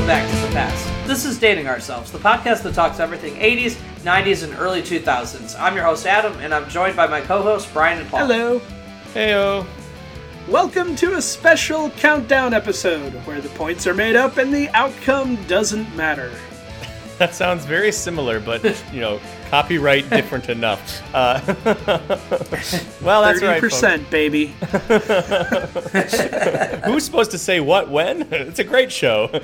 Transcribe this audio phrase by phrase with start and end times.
[0.00, 1.06] welcome back to the past.
[1.06, 3.72] This is Dating Ourselves, the podcast that talks everything 80s,
[4.02, 5.60] 90s, and early 2000s.
[5.60, 8.20] I'm your host, Adam, and I'm joined by my co hosts, Brian and Paul.
[8.20, 8.62] Hello.
[9.12, 9.66] Heyo.
[10.48, 15.36] Welcome to a special countdown episode where the points are made up and the outcome
[15.44, 16.32] doesn't matter.
[17.18, 18.64] That sounds very similar, but
[18.94, 19.20] you know,
[19.50, 21.02] copyright different enough.
[21.12, 21.40] Uh,
[23.02, 23.60] well, that's right.
[23.60, 23.80] folks.
[23.80, 24.46] 30%, baby.
[26.86, 28.28] Who's supposed to say what when?
[28.50, 29.28] It's a great show.
[29.32, 29.40] well,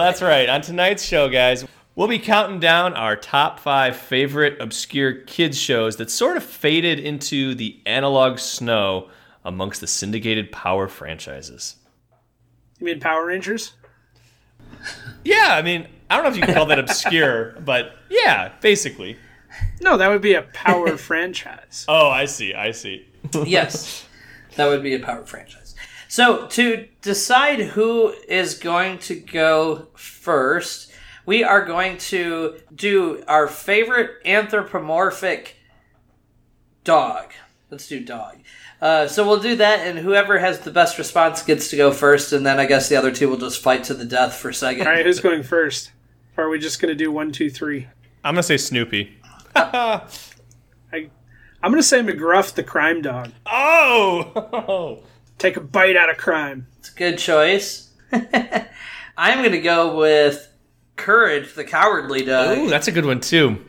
[0.00, 0.48] that's right.
[0.48, 5.96] On tonight's show, guys, we'll be counting down our top five favorite obscure kids shows
[5.96, 9.08] that sort of faded into the analog snow
[9.44, 11.76] amongst the syndicated Power franchises.
[12.78, 13.74] You mean Power Rangers?
[15.24, 19.16] Yeah, I mean, I don't know if you can call that obscure, but yeah, basically.
[19.80, 21.86] No, that would be a Power franchise.
[21.88, 22.52] Oh, I see.
[22.52, 23.06] I see.
[23.46, 24.04] yes,
[24.56, 25.74] that would be a power franchise.
[26.08, 30.92] So, to decide who is going to go first,
[31.26, 35.56] we are going to do our favorite anthropomorphic
[36.84, 37.32] dog.
[37.70, 38.36] Let's do dog.
[38.84, 42.34] Uh, so we'll do that, and whoever has the best response gets to go first,
[42.34, 44.86] and then I guess the other two will just fight to the death for second.
[44.86, 45.90] All right, who's going first?
[46.36, 47.88] Or are we just going to do one, two, three?
[48.22, 49.16] I'm gonna say Snoopy.
[49.56, 50.02] I,
[50.92, 53.30] I'm going to say McGruff the crime dog.
[53.46, 55.02] Oh,
[55.38, 56.66] Take a bite out of crime.
[56.78, 57.90] It's a good choice.
[58.12, 60.46] I'm going to go with
[60.96, 62.58] Courage, the cowardly dog.
[62.58, 63.64] Ooh, that's a good one too.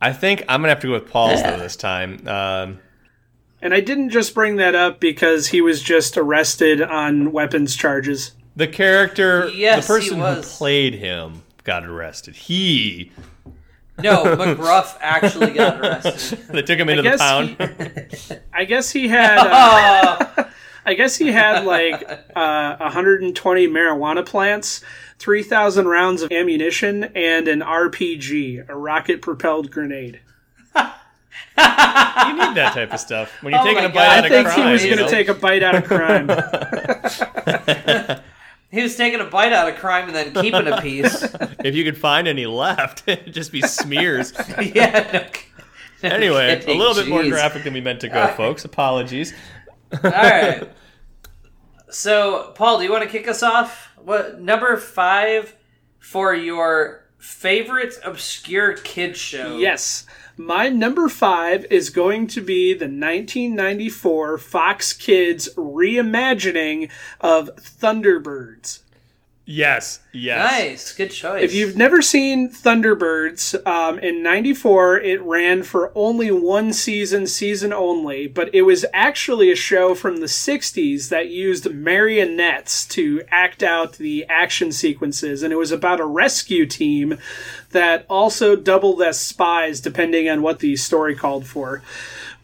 [0.00, 1.50] I think I'm gonna have to go with Paul's Yeah.
[1.56, 2.26] though this time.
[2.28, 2.78] Um,
[3.64, 8.32] And I didn't just bring that up because he was just arrested on weapons charges.
[8.54, 12.36] the character, Yes, the person who played him, got arrested.
[12.36, 13.10] He,
[13.98, 16.40] No, McGruff actually got arrested.
[16.50, 17.56] they took him into the guess pound.
[17.58, 19.38] he- I guess he had.
[19.38, 20.44] Uh,
[20.86, 22.02] I guess he had like
[22.36, 24.82] uh, 120 marijuana plants,
[25.18, 30.20] 3,000 rounds of ammunition, and an RPG, a rocket-propelled grenade.
[31.56, 34.08] You need that type of stuff when you're Oh taking a bite God.
[34.08, 34.66] I out of think crime.
[34.66, 36.28] he was going to take a bite out of crime.
[38.70, 41.24] he was taking a bite out of crime and then keeping a piece.
[41.64, 44.32] If you could find any left, it'd just be smears.
[44.58, 45.28] yeah.
[46.02, 47.30] No, no Anyway, a little bit more jeez.
[47.30, 48.64] graphic than we meant to go, folks.
[48.66, 49.32] Apologies.
[49.92, 50.68] All right.
[51.88, 53.92] So, Paul, do you want to kick us off?
[53.96, 55.54] What number five
[56.00, 59.56] for your favorite obscure kid show?
[59.56, 60.04] yes.
[60.36, 66.90] My number five is going to be the 1994 Fox Kids reimagining
[67.20, 68.80] of Thunderbirds.
[69.46, 70.52] Yes, yes.
[70.52, 71.42] Nice, good choice.
[71.42, 77.70] If you've never seen Thunderbirds, um, in '94 it ran for only one season, season
[77.70, 83.62] only, but it was actually a show from the '60s that used marionettes to act
[83.62, 87.18] out the action sequences, and it was about a rescue team
[87.72, 91.82] that also doubled as spies, depending on what the story called for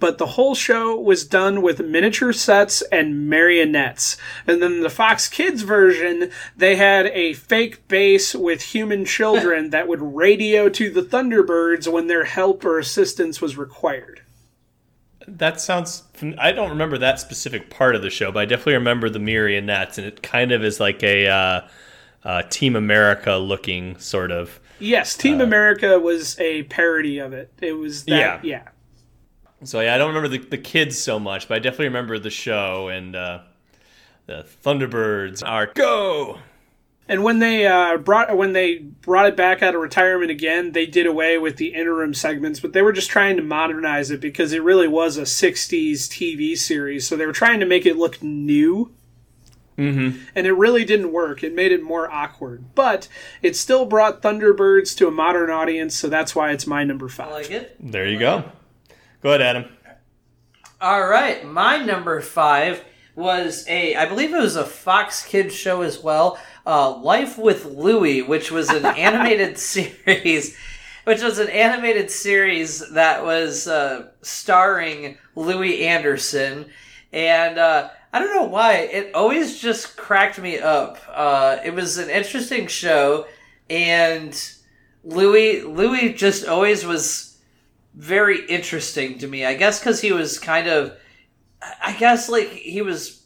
[0.00, 4.16] but the whole show was done with miniature sets and marionettes.
[4.46, 9.86] And then the Fox Kids version, they had a fake base with human children that
[9.86, 14.22] would radio to the Thunderbirds when their help or assistance was required.
[15.28, 16.02] That sounds.
[16.38, 19.96] I don't remember that specific part of the show, but I definitely remember the marionettes,
[19.98, 21.60] and it kind of is like a uh,
[22.24, 24.58] uh, Team America looking sort of.
[24.80, 27.52] Yes, Team America was a parody of it.
[27.60, 28.62] It was that, Yeah.
[28.64, 28.68] yeah.
[29.64, 32.30] So yeah, I don't remember the, the kids so much, but I definitely remember the
[32.30, 33.40] show and uh,
[34.26, 36.38] the Thunderbirds are go.
[37.10, 40.86] And when they uh, brought when they brought it back out of retirement again, they
[40.86, 44.52] did away with the interim segments, but they were just trying to modernize it because
[44.52, 47.08] it really was a '60s TV series.
[47.08, 48.92] So they were trying to make it look new,
[49.76, 50.20] mm-hmm.
[50.36, 51.42] and it really didn't work.
[51.42, 53.08] It made it more awkward, but
[53.42, 55.96] it still brought Thunderbirds to a modern audience.
[55.96, 57.30] So that's why it's my number I five.
[57.32, 57.74] like it.
[57.80, 58.44] There you go.
[59.22, 59.64] Go ahead, Adam.
[60.80, 62.82] All right, my number five
[63.14, 67.66] was a, I believe it was a Fox Kids show as well, uh, Life with
[67.66, 70.56] Louie, which was an animated series,
[71.04, 76.70] which was an animated series that was uh, starring Louie Anderson,
[77.12, 80.96] and uh, I don't know why it always just cracked me up.
[81.12, 83.26] Uh, it was an interesting show,
[83.68, 84.34] and
[85.04, 87.29] Louie Louie just always was
[87.94, 89.44] very interesting to me.
[89.44, 90.96] I guess because he was kind of,
[91.82, 93.22] I guess like he was,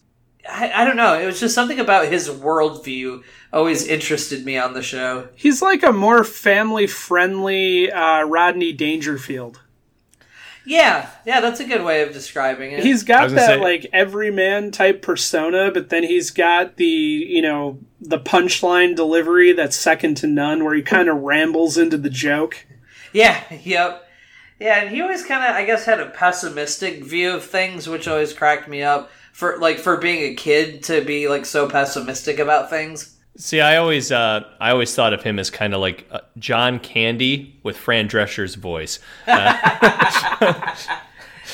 [0.48, 1.18] I, I don't know.
[1.18, 3.22] It was just something about his worldview
[3.52, 5.28] always interested me on the show.
[5.34, 9.60] He's like a more family friendly uh, Rodney Dangerfield.
[10.66, 12.82] Yeah, yeah, that's a good way of describing it.
[12.82, 17.78] He's got that say- like everyman type persona, but then he's got the you know
[18.00, 22.66] the punchline delivery that's second to none, where he kind of rambles into the joke.
[23.12, 24.03] Yeah, yep.
[24.60, 28.06] Yeah, and he always kind of, I guess, had a pessimistic view of things, which
[28.06, 29.10] always cracked me up.
[29.32, 33.16] For like for being a kid to be like so pessimistic about things.
[33.36, 36.78] See, I always, uh, I always thought of him as kind of like uh, John
[36.78, 39.00] Candy with Fran Drescher's voice.
[39.26, 40.86] That's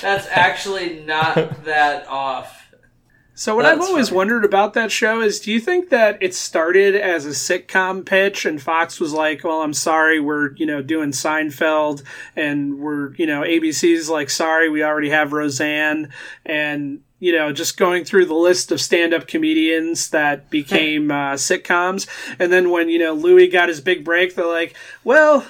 [0.03, 2.60] actually not that off.
[3.41, 4.17] So what That's I've always funny.
[4.19, 8.45] wondered about that show is, do you think that it started as a sitcom pitch,
[8.45, 12.03] and Fox was like, "Well, I'm sorry, we're you know doing Seinfeld,
[12.37, 16.13] and we're you know ABC's like, sorry, we already have Roseanne,
[16.45, 22.07] and you know just going through the list of stand-up comedians that became uh, sitcoms,
[22.39, 25.47] and then when you know Louie got his big break, they're like, well,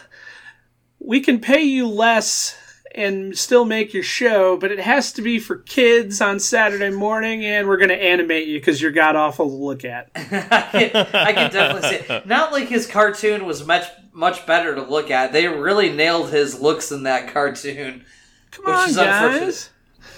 [1.01, 2.57] we can pay you less."
[2.93, 7.45] And still make your show, but it has to be for kids on Saturday morning,
[7.45, 10.11] and we're going to animate you because you're god awful to look at.
[10.17, 10.21] I
[10.73, 12.13] can, I can definitely see.
[12.13, 12.27] It.
[12.27, 15.33] Not like his cartoon was much much better to look at.
[15.33, 18.05] They really nailed his looks in that cartoon.
[18.51, 19.71] Come Which on, is guys.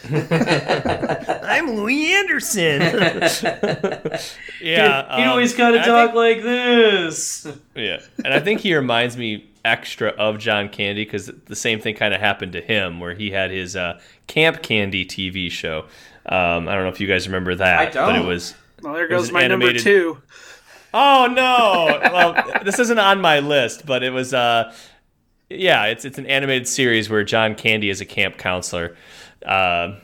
[1.45, 2.81] I'm Louie Anderson.
[4.61, 7.47] yeah, he um, always kind of I talk think- like this.
[7.75, 11.95] Yeah, and I think he reminds me extra of John Candy because the same thing
[11.95, 15.87] kind of happened to him, where he had his uh, Camp Candy TV show.
[16.27, 18.27] Um, I don't know if you guys remember that, I but it don't.
[18.27, 18.55] was.
[18.83, 20.19] Well, there was goes an my number animated- two.
[20.95, 22.01] Oh no!
[22.13, 24.35] well, this isn't on my list, but it was.
[24.35, 24.75] Uh,
[25.49, 28.97] yeah, it's it's an animated series where John Candy is a camp counselor.
[29.45, 29.97] Uh,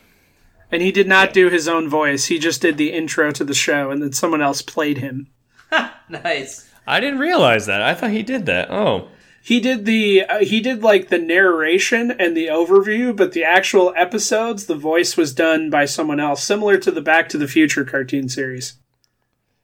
[0.71, 2.27] And he did not do his own voice.
[2.27, 5.29] He just did the intro to the show, and then someone else played him.
[6.11, 6.71] Nice.
[6.87, 7.83] I didn't realize that.
[7.83, 8.71] I thought he did that.
[8.71, 9.09] Oh,
[9.43, 13.95] He did the uh, he did like the narration and the overview, but the actual
[13.97, 17.85] episodes, the voice was done by someone else, similar to the Back to the Future
[17.85, 18.75] cartoon series.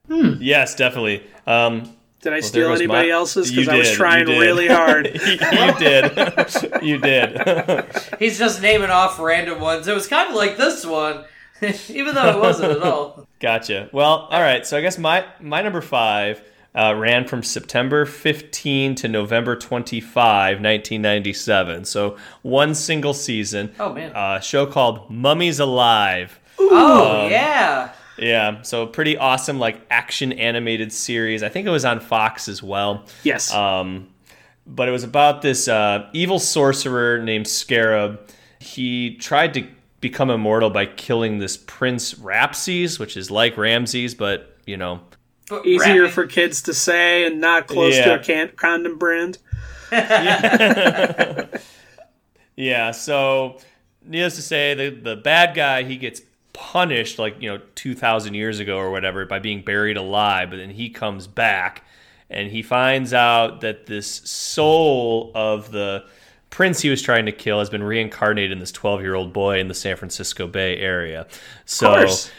[0.08, 1.22] yes, definitely.
[1.46, 3.50] Um, Did I there steal anybody my- else's?
[3.50, 5.06] Because I was trying really hard.
[5.26, 6.82] you did.
[6.82, 7.84] you did.
[8.18, 9.86] He's just naming off random ones.
[9.88, 11.24] It was kind of like this one,
[11.88, 13.26] even though it wasn't at all.
[13.40, 13.90] Gotcha.
[13.92, 14.66] Well, all right.
[14.66, 16.42] So I guess my my number five
[16.74, 21.84] uh, ran from September 15 to November 25, 1997.
[21.84, 23.72] So one single season.
[23.78, 24.12] Oh, man.
[24.14, 26.40] A show called Mummies Alive.
[26.58, 27.92] Oh yeah.
[28.16, 28.62] Yeah.
[28.62, 31.42] So pretty awesome, like action animated series.
[31.42, 33.04] I think it was on Fox as well.
[33.22, 33.52] yes.
[33.52, 34.08] Um,
[34.66, 38.20] but it was about this uh, evil sorcerer named Scarab.
[38.60, 39.66] He tried to
[40.00, 45.00] become immortal by killing this Prince Rapses, which is like Ramses, but you know,
[45.48, 49.38] But Easier rapping- for kids to say and not close to a can- condom brand.
[49.92, 51.46] yeah.
[52.56, 52.90] yeah.
[52.90, 53.58] So,
[54.04, 58.34] needless to say, the the bad guy he gets punished like you know two thousand
[58.34, 61.84] years ago or whatever by being buried alive, but then he comes back
[62.30, 66.04] and he finds out that this soul of the
[66.50, 69.58] prince he was trying to kill has been reincarnated in this 12 year old boy
[69.58, 71.26] in the San Francisco Bay Area.
[71.64, 72.30] So, course.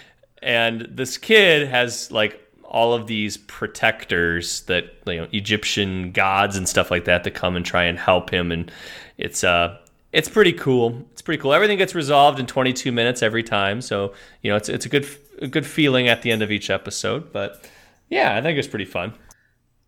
[0.42, 2.42] and this kid has like
[2.76, 7.56] all of these protectors that you know Egyptian gods and stuff like that that come
[7.56, 8.70] and try and help him and
[9.18, 9.78] it's uh
[10.12, 11.06] it's pretty cool.
[11.12, 11.54] It's pretty cool.
[11.54, 15.08] Everything gets resolved in 22 minutes every time, so you know it's it's a good
[15.40, 17.70] a good feeling at the end of each episode, but
[18.10, 19.14] yeah, I think it's pretty fun.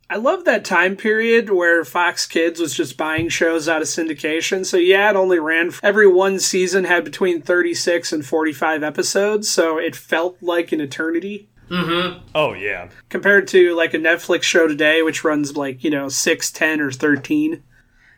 [0.09, 4.65] I love that time period where Fox Kids was just buying shows out of syndication.
[4.65, 9.77] So yeah, it only ran every one season had between 36 and 45 episodes, so
[9.77, 12.25] it felt like an eternity Mm-hmm.
[12.33, 12.89] Oh yeah.
[13.09, 16.91] compared to like a Netflix show today which runs like, you know, 6, 10 or
[16.91, 17.61] 13.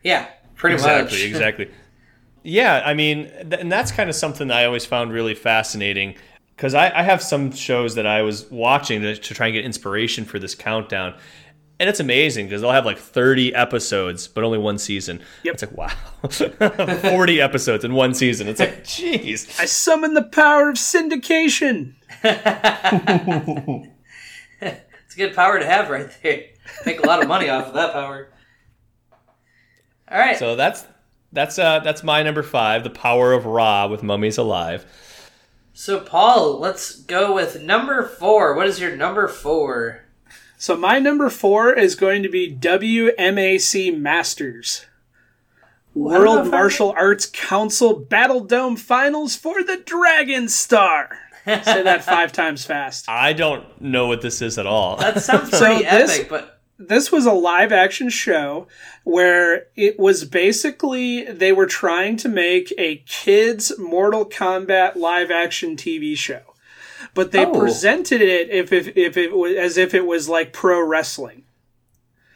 [0.04, 1.26] Yeah, pretty exactly, much.
[1.28, 1.72] exactly.
[2.44, 6.16] Yeah, I mean, th- and that's kind of something that I always found really fascinating
[6.56, 9.66] because I, I have some shows that I was watching to, to try and get
[9.66, 11.16] inspiration for this countdown.
[11.80, 15.22] And it's amazing because they'll have like 30 episodes, but only one season.
[15.44, 15.54] Yep.
[15.54, 17.00] It's like, wow.
[17.10, 18.50] 40 episodes in one season.
[18.50, 19.60] It's like, jeez.
[19.60, 21.96] I summon the power of syndication.
[25.10, 26.44] It's a good power to have right there.
[26.86, 28.30] Make a lot of money off of that power.
[30.08, 30.38] All right.
[30.38, 30.86] So that's
[31.32, 34.86] that's uh that's my number five, The Power of Ra with Mummies Alive.
[35.74, 38.54] So, Paul, let's go with number four.
[38.54, 40.04] What is your number four?
[40.62, 44.86] So my number 4 is going to be WMAC Masters.
[45.96, 51.18] World about Martial Arts Council Battle Dome Finals for the Dragon Star.
[51.46, 53.08] Say that five times fast.
[53.08, 54.98] I don't know what this is at all.
[54.98, 58.68] That sounds So pretty this- epic, but this was a live action show
[59.06, 65.78] where it was basically they were trying to make a kids Mortal Kombat live action
[65.78, 66.49] TV show.
[67.20, 67.60] But they Oh.
[67.60, 71.44] presented it if, if, if it was as if it was like pro wrestling.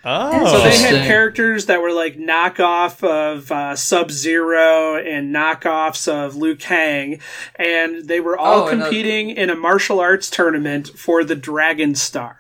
[0.04, 6.10] Oh, So they had characters that were like knockoff of uh, Sub Zero and knockoffs
[6.12, 7.22] of Liu Kang,
[7.56, 12.36] and they were all Oh, competing in a martial arts tournament for the Dragon Star.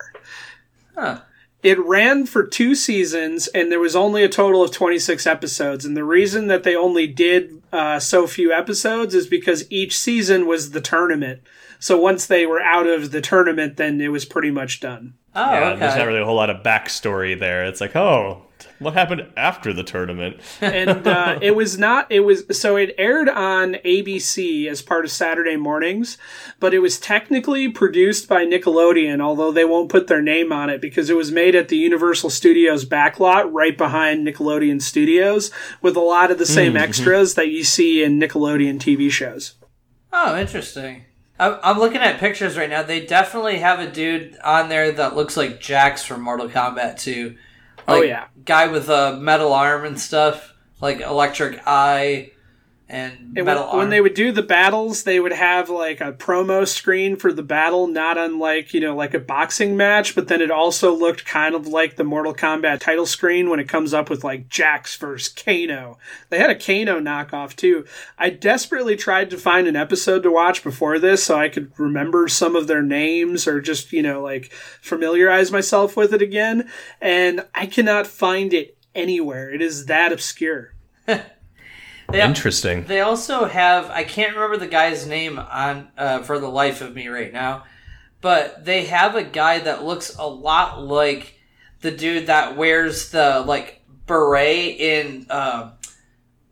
[0.97, 1.21] Huh.
[1.63, 5.85] It ran for two seasons, and there was only a total of 26 episodes.
[5.85, 10.45] And the reason that they only did uh, so few episodes is because each season
[10.47, 11.39] was the tournament.
[11.83, 15.15] So once they were out of the tournament, then it was pretty much done.
[15.35, 15.79] Oh, yeah, okay.
[15.81, 17.65] there's not really a whole lot of backstory there.
[17.65, 18.43] It's like, oh,
[18.79, 20.39] what happened after the tournament?
[20.61, 25.11] and uh, it was not it was so it aired on abc as part of
[25.11, 26.17] saturday mornings
[26.61, 30.79] but it was technically produced by nickelodeon although they won't put their name on it
[30.79, 36.01] because it was made at the universal studios backlot right behind nickelodeon studios with a
[36.01, 39.55] lot of the same extras that you see in nickelodeon tv shows
[40.15, 41.05] Oh, interesting.
[41.39, 42.83] I'm, I'm looking at pictures right now.
[42.83, 47.35] They definitely have a dude on there that looks like Jax from Mortal Kombat 2.
[47.87, 48.27] Oh, yeah.
[48.45, 52.32] Guy with a metal arm and stuff, like electric eye
[52.93, 56.13] and And metal when, when they would do the battles, they would have like a
[56.13, 60.41] promo screen for the battle, not unlike, you know, like a boxing match, but then
[60.41, 64.11] it also looked kind of like the Mortal Kombat title screen when it comes up
[64.11, 65.97] with like Jax versus Kano.
[66.29, 67.83] They had a Kano knockoff too.
[68.19, 72.27] I desperately tried to find an episode to watch before this so I could remember
[72.27, 76.69] some of their names or just, you know, like familiarize myself with it again.
[77.01, 79.49] And I cannot find it anywhere.
[79.51, 80.75] It is that obscure.
[82.13, 82.83] They- Interesting.
[82.85, 86.93] They also have I can't remember the guy's name on uh, for the life of
[86.95, 87.63] me right now,
[88.21, 91.39] but they have a guy that looks a lot like
[91.81, 95.71] the dude that wears the like beret in uh,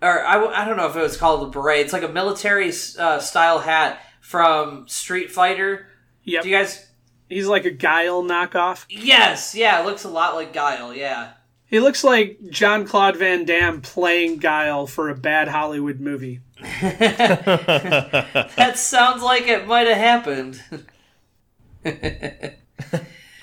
[0.01, 1.82] or I don't know if it was called a beret.
[1.82, 5.88] It's like a military uh, style hat from Street Fighter.
[6.24, 6.41] Yeah.
[6.41, 6.88] Do you guys?
[7.30, 8.86] He's like a Guile knockoff.
[8.89, 10.94] Yes, yeah, it looks a lot like Guile.
[10.94, 11.32] Yeah.
[11.72, 16.42] He looks like John Claude Van Damme playing Guile for a bad Hollywood movie.
[16.82, 20.62] That sounds like it might have happened.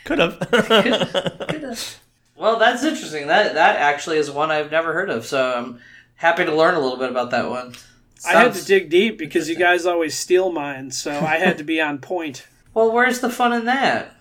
[0.04, 1.98] Could have.
[2.36, 3.26] Well, that's interesting.
[3.26, 5.26] That that actually is one I've never heard of.
[5.26, 5.80] So I'm
[6.14, 7.74] happy to learn a little bit about that one.
[8.24, 11.64] I had to dig deep because you guys always steal mine, so I had to
[11.64, 12.46] be on point.
[12.74, 14.14] Well, where's the fun in that?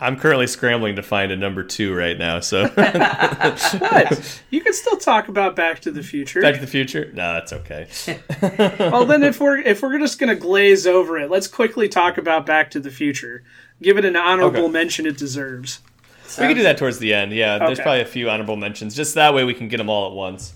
[0.00, 2.38] I'm currently scrambling to find a number two right now.
[2.40, 6.40] So, But you can still talk about Back to the Future.
[6.40, 7.10] Back to the Future.
[7.14, 7.88] No, that's okay.
[8.78, 12.46] well, then if we're if we're just gonna glaze over it, let's quickly talk about
[12.46, 13.42] Back to the Future.
[13.82, 14.72] Give it an honorable Okay.
[14.72, 15.80] mention it deserves.
[16.38, 17.32] We can do that towards the end.
[17.32, 18.94] Yeah, there's probably a few honorable mentions.
[18.94, 20.52] Just that way we can get them all at once.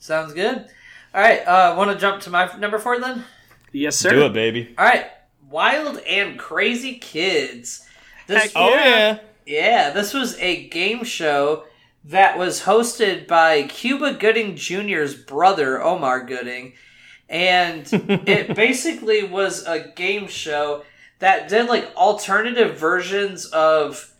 [0.00, 0.66] Sounds good.
[1.14, 3.24] All right, uh, want to jump to my number four then?
[3.72, 4.10] Yes, sir.
[4.10, 4.74] Do it, baby.
[4.76, 5.06] All right,
[5.48, 7.87] Wild and Crazy Kids.
[8.28, 9.18] This, Heck Oh yeah.
[9.46, 11.64] yeah, this was a game show
[12.04, 16.74] that was hosted by Cuba Gooding Jr.'s brother, Omar Gooding.
[17.28, 20.84] And it basically was a game show
[21.18, 24.14] that did like alternative versions of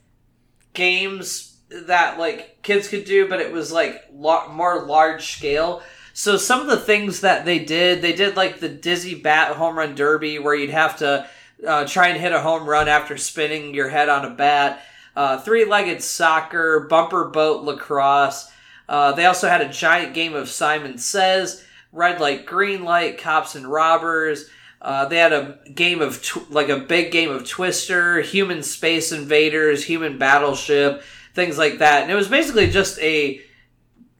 [0.72, 5.82] games that like kids could do, but it was like lar- more large scale.
[6.14, 9.78] So some of the things that they did, they did like the Dizzy Bat Home
[9.78, 11.28] Run Derby, where you'd have to
[11.66, 14.82] uh, try and hit a home run after spinning your head on a bat.
[15.16, 18.50] Uh, three-legged soccer, bumper boat lacrosse.
[18.88, 23.54] Uh, they also had a giant game of Simon Says, red light, green light, cops
[23.54, 24.48] and robbers.
[24.80, 29.10] Uh, they had a game of tw- like a big game of Twister, Human Space
[29.10, 31.02] Invaders, Human Battleship,
[31.34, 32.02] things like that.
[32.02, 33.40] And it was basically just a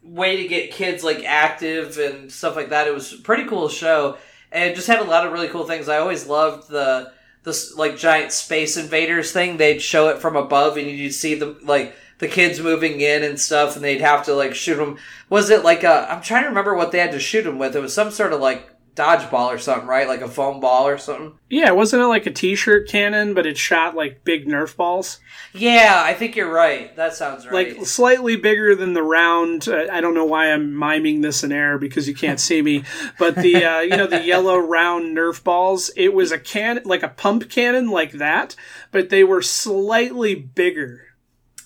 [0.03, 2.89] way to get kids like active and stuff like that.
[2.89, 4.19] It was pretty cool show,
[4.51, 5.89] and just had a lot of really cool things.
[5.89, 7.13] I always loved the
[7.49, 9.57] this like giant Space Invaders thing.
[9.57, 13.41] They'd show it from above, and you'd see the like the kids moving in and
[13.41, 14.99] stuff, and they'd have to like shoot them.
[15.29, 16.07] Was it like a?
[16.11, 17.75] I'm trying to remember what they had to shoot them with.
[17.75, 20.09] It was some sort of like dodgeball or something, right?
[20.09, 21.39] Like a foam ball or something.
[21.49, 25.21] Yeah, wasn't it like a T-shirt cannon, but it shot like big Nerf balls,
[25.55, 26.95] Yeah, I think you're right.
[26.97, 27.77] That sounds right.
[27.77, 29.69] like slightly bigger than the round.
[29.69, 32.85] Uh, I don't know why I'm miming this in air because you can't see me,
[33.19, 35.91] but the uh, you know the yellow round Nerf balls.
[35.97, 38.57] It was a can like a pump cannon like that,
[38.91, 41.03] but they were slightly bigger.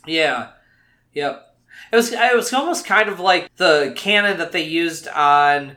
[0.06, 0.50] Yeah.
[1.14, 1.48] Yep.
[1.92, 5.76] It was it was almost kind of like the cannon that they used on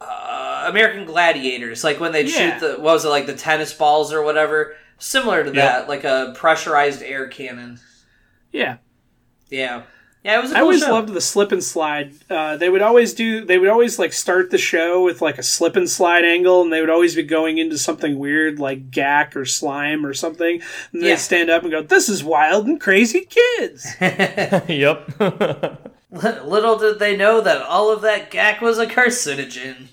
[0.00, 2.58] uh, American Gladiators, like when they'd Yeah.
[2.58, 6.04] shoot the what was it like the tennis balls or whatever, similar to that, like
[6.04, 7.78] a pressurized air cannon.
[8.52, 8.76] Yeah.
[9.50, 9.82] Yeah.
[10.24, 10.50] Yeah, it was.
[10.50, 10.90] A I cool always show.
[10.92, 12.12] loved the slip and slide.
[12.28, 13.44] Uh, they would always do.
[13.44, 16.72] They would always like start the show with like a slip and slide angle, and
[16.72, 20.60] they would always be going into something weird like gack or slime or something.
[20.92, 21.10] And Yeah.
[21.10, 25.08] they stand up and go, "This is wild and crazy kids." yep.
[26.10, 29.88] Little did they know that all of that gack was a carcinogen.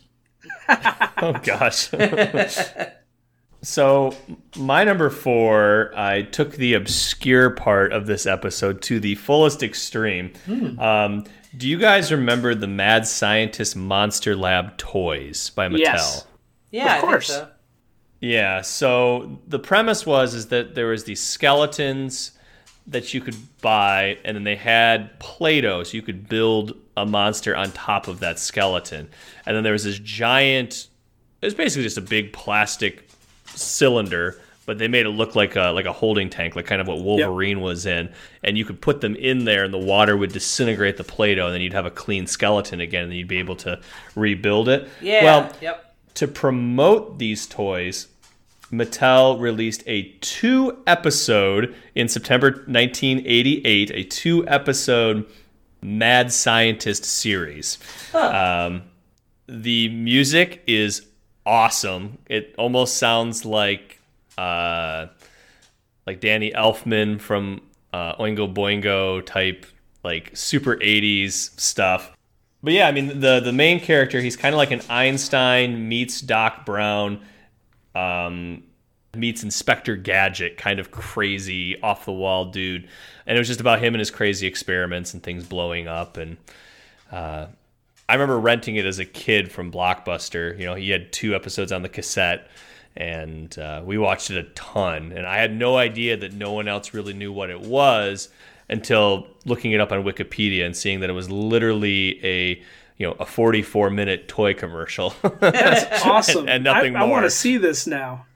[1.21, 1.89] oh gosh.
[3.61, 4.15] so
[4.57, 10.33] my number four, I took the obscure part of this episode to the fullest extreme.
[10.79, 15.79] Um, do you guys remember the Mad Scientist Monster Lab toys by Mattel?
[15.79, 16.27] Yes.
[16.71, 17.27] Yeah, Of I course.
[17.27, 17.49] think so.
[18.19, 22.31] Yeah, so the premise was is that there was these skeletons
[22.87, 27.55] that you could buy and then they had Play-Doh so you could build a monster
[27.55, 29.09] on top of that skeleton.
[29.45, 30.87] And then there was this giant
[31.43, 33.05] it was basically just a big plastic
[33.47, 36.87] cylinder, but they made it look like a like a holding tank, like kind of
[36.87, 38.09] what Wolverine was in.
[38.45, 41.53] And you could put them in there and the water would disintegrate the Play-Doh and
[41.53, 43.81] then you'd have a clean skeleton again and you'd be able to
[44.15, 44.87] rebuild it.
[45.01, 45.23] Yeah.
[45.23, 45.93] Well, yep.
[46.13, 48.07] to promote these toys,
[48.71, 55.25] Mattel released a two episode in September 1988, a two episode
[55.83, 57.77] Mad Scientist series.
[58.13, 58.83] Um,
[59.47, 61.05] the music is
[61.45, 62.17] awesome.
[62.27, 63.99] It almost sounds like
[64.37, 65.07] uh,
[66.07, 67.61] like Danny Elfman from
[67.91, 69.65] uh, Oingo Boingo type,
[70.03, 72.11] like super 80s stuff.
[72.61, 76.21] But yeah, I mean the the main character, he's kind of like an Einstein meets
[76.21, 77.21] Doc Brown,
[77.93, 78.63] um,
[79.15, 82.87] meets Inspector Gadget, kind of crazy off the wall dude,
[83.27, 86.17] and it was just about him and his crazy experiments and things blowing up.
[86.17, 86.37] And
[87.11, 87.47] uh,
[88.09, 90.57] I remember renting it as a kid from Blockbuster.
[90.59, 92.47] You know, he had two episodes on the cassette.
[92.95, 96.67] And uh, we watched it a ton, and I had no idea that no one
[96.67, 98.29] else really knew what it was
[98.69, 102.61] until looking it up on Wikipedia and seeing that it was literally a
[102.97, 105.15] you know a 44 minute toy commercial.
[105.39, 106.41] That's awesome.
[106.41, 108.27] And- and nothing I, I want to see this now.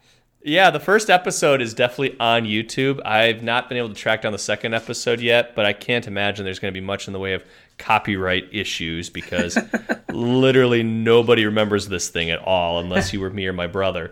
[0.47, 3.01] Yeah, the first episode is definitely on YouTube.
[3.05, 6.45] I've not been able to track down the second episode yet, but I can't imagine
[6.45, 7.43] there's going to be much in the way of
[7.77, 9.57] copyright issues because
[10.11, 14.11] literally nobody remembers this thing at all unless you were me or my brother.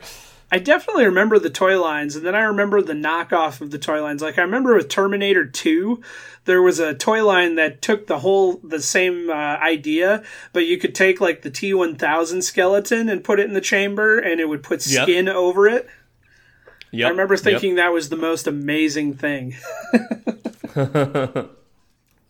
[0.52, 4.02] I definitely remember the toy lines, and then I remember the knockoff of the toy
[4.02, 4.22] lines.
[4.22, 6.02] Like I remember with Terminator Two,
[6.46, 10.78] there was a toy line that took the whole the same uh, idea, but you
[10.78, 14.40] could take like the T one thousand skeleton and put it in the chamber, and
[14.40, 15.04] it would put Yep.
[15.04, 15.90] skin over it.
[16.92, 17.08] Yep.
[17.08, 17.44] I remember yep.
[17.44, 19.56] thinking that was the most amazing thing.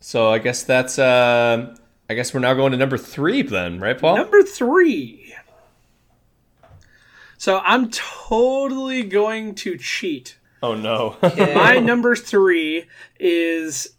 [0.06, 1.74] So I guess that's uh,
[2.08, 4.16] I guess we're now going to number three then, right, Paul?
[4.16, 5.34] Number three.
[7.38, 10.38] So I'm totally going to cheat.
[10.62, 11.16] Oh no.
[11.22, 12.84] My number three
[13.18, 13.95] is.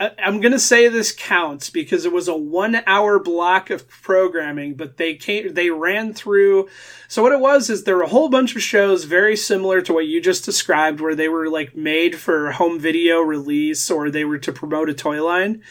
[0.00, 4.96] I- I'm gonna say this counts because it was a one-hour block of programming, but
[4.96, 6.68] they came, they ran through.
[7.08, 9.92] So what it was is there were a whole bunch of shows very similar to
[9.92, 14.24] what you just described, where they were like made for home video release or they
[14.24, 15.62] were to promote a toy line,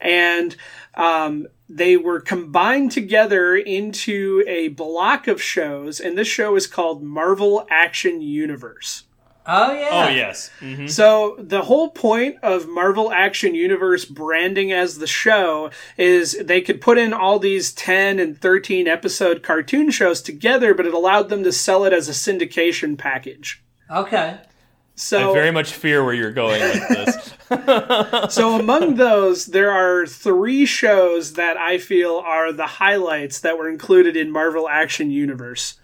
[0.00, 0.56] and
[0.94, 7.02] um, they were combined together into a block of shows, and this show is called
[7.02, 9.04] Marvel Action Universe.
[9.46, 9.88] Oh yeah.
[9.92, 10.50] oh yes.
[10.60, 10.88] Mhm.
[10.88, 16.80] So the whole point of Marvel Action Universe branding as the show is they could
[16.80, 21.42] put in all these 10 and 13 episode cartoon shows together, but it allowed them
[21.42, 23.62] to sell it as a syndication package.
[23.90, 24.38] Okay.
[24.94, 27.34] So I very much fear where you're going with this.
[28.34, 33.68] so among those, there are three shows that I feel are the highlights that were
[33.68, 35.78] included in Marvel Action Universe.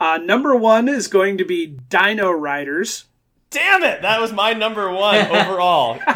[0.00, 3.04] Uh, number one is going to be Dino Riders.
[3.50, 4.00] Damn it!
[4.00, 5.98] That was my number one overall.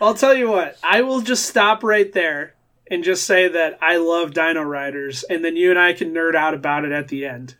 [0.00, 2.54] I'll tell you what, I will just stop right there
[2.88, 6.36] and just say that I love Dino Riders, and then you and I can nerd
[6.36, 7.56] out about it at the end.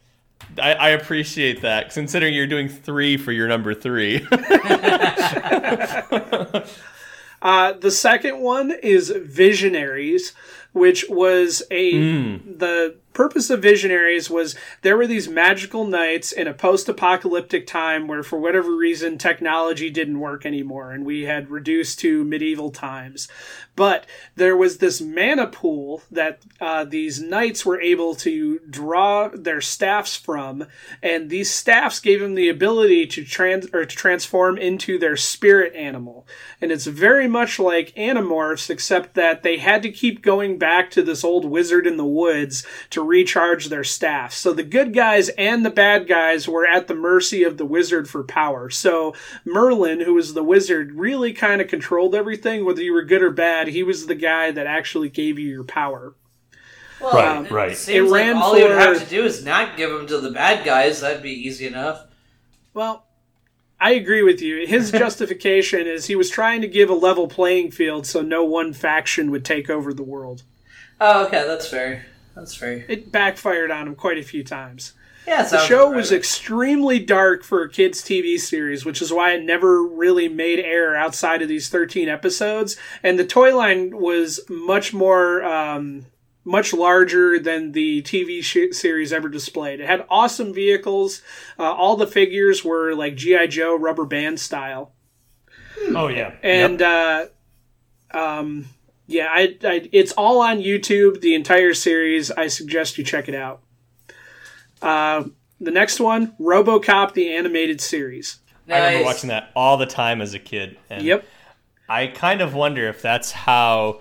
[0.63, 4.27] I, I appreciate that, considering you're doing three for your number three.
[7.41, 10.33] Uh, the second one is Visionaries,
[10.79, 12.59] which was a hmm.
[12.59, 18.23] the purpose of Visionaries was there were these magical knights in a post-apocalyptic time where
[18.23, 23.27] for whatever reason technology didn't work anymore and we had reduced to medieval times.
[23.79, 29.61] But there was this mana pool that uh, these knights were able to draw their
[29.61, 30.67] staffs from,
[31.01, 35.77] and these staffs gave them the ability to trans or to transform into their spirit
[35.77, 36.27] animal.
[36.61, 41.03] And it's very much like Animorphs, except that they had to keep going back to
[41.05, 44.33] this old wizard in the woods to recharge their staff.
[44.33, 48.09] So the good guys and the bad guys were at the mercy of the wizard
[48.11, 48.71] for power.
[48.71, 49.15] So
[49.45, 53.31] Merlin, who was the wizard, really kind of controlled everything, whether you were good or
[53.31, 53.68] bad.
[53.69, 56.15] He was the guy that actually gave you your power.
[57.01, 57.77] Well, Right, it right.
[57.77, 60.19] Seems It like ran all you would have to do is not give them to
[60.19, 61.01] the bad guys.
[61.01, 62.07] That'd be easy enough.
[62.75, 63.07] Well,
[63.81, 64.67] I agree with you.
[64.67, 68.73] His justification is he was trying to give a level playing field so no one
[68.73, 70.43] faction would take over the world.
[71.01, 72.07] Oh, okay, that's fair.
[72.35, 72.85] That's fair.
[72.89, 74.95] It backfired on him quite a few times.
[75.29, 79.45] Yeah, The show was extremely dark for a kids' TV series, which is why it
[79.45, 82.77] never really made air outside of these 13 episodes.
[83.03, 86.07] And the toy line was much more, um,
[86.45, 89.81] much larger than the TV sh- series ever displayed.
[89.81, 91.21] It had awesome vehicles.
[91.59, 93.49] Uh, all the figures were like G.I.
[93.49, 94.93] Joe rubber band style.
[95.89, 96.37] Oh yeah.
[96.43, 97.27] And, uh,
[98.13, 98.65] um,
[99.07, 102.31] yeah, I, I, it's all on YouTube, the entire series.
[102.31, 103.61] I suggest you check it out.
[104.83, 105.25] Uh,
[105.61, 108.39] the next one, RoboCop, the animated series.
[108.69, 110.77] I remember watching that all the time as a kid.
[110.91, 111.25] And Yep.
[111.89, 114.01] I kind of wonder if that's how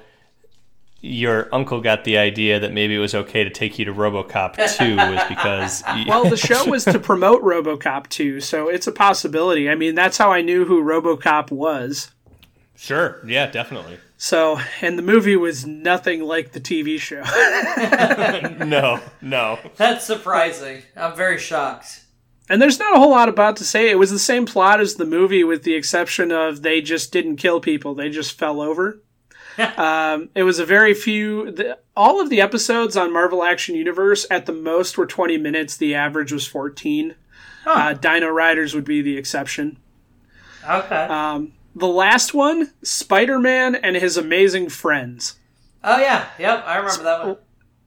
[0.99, 4.55] your uncle got the idea that maybe it was okay to take you to RoboCop
[4.77, 9.69] 2 was because Well, the show was to promote RoboCop 2, so it's a possibility.
[9.69, 12.11] I mean, that's how I knew who RoboCop was.
[12.75, 13.99] sure, yeah, definitely.
[14.19, 17.23] So, and the movie was nothing like the TV show.
[18.65, 19.59] No, no.
[19.75, 20.81] That's surprising.
[20.95, 22.03] I'm very shocked.
[22.49, 23.89] And there's not a whole lot about to say.
[23.89, 27.37] It was the same plot as the movie, with the exception of they just didn't
[27.37, 29.01] kill people; they just fell over.
[29.77, 31.51] um, it was a very few.
[31.51, 35.77] The, all of the episodes on Marvel Action Universe at the most were 20 minutes.
[35.77, 37.15] The average was 14.
[37.65, 39.77] Uh, Dino Riders would be the exception.
[40.67, 40.95] Okay.
[40.95, 45.39] Um, the last one, Spider-Man and his amazing friends.
[45.83, 46.27] oh yeah.
[46.39, 46.63] Yep.
[46.65, 47.37] I remember that one.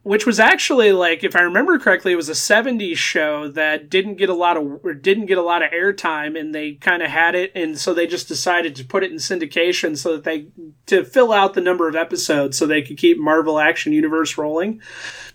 [0.02, 4.14] which was actually like if i remember correctly it was a 70s show that didn't
[4.14, 7.10] get a lot of or didn't get a lot of airtime and they kind of
[7.10, 10.46] had it and so they just decided to put it in syndication so that they
[10.86, 14.80] to fill out the number of episodes so they could keep marvel action universe rolling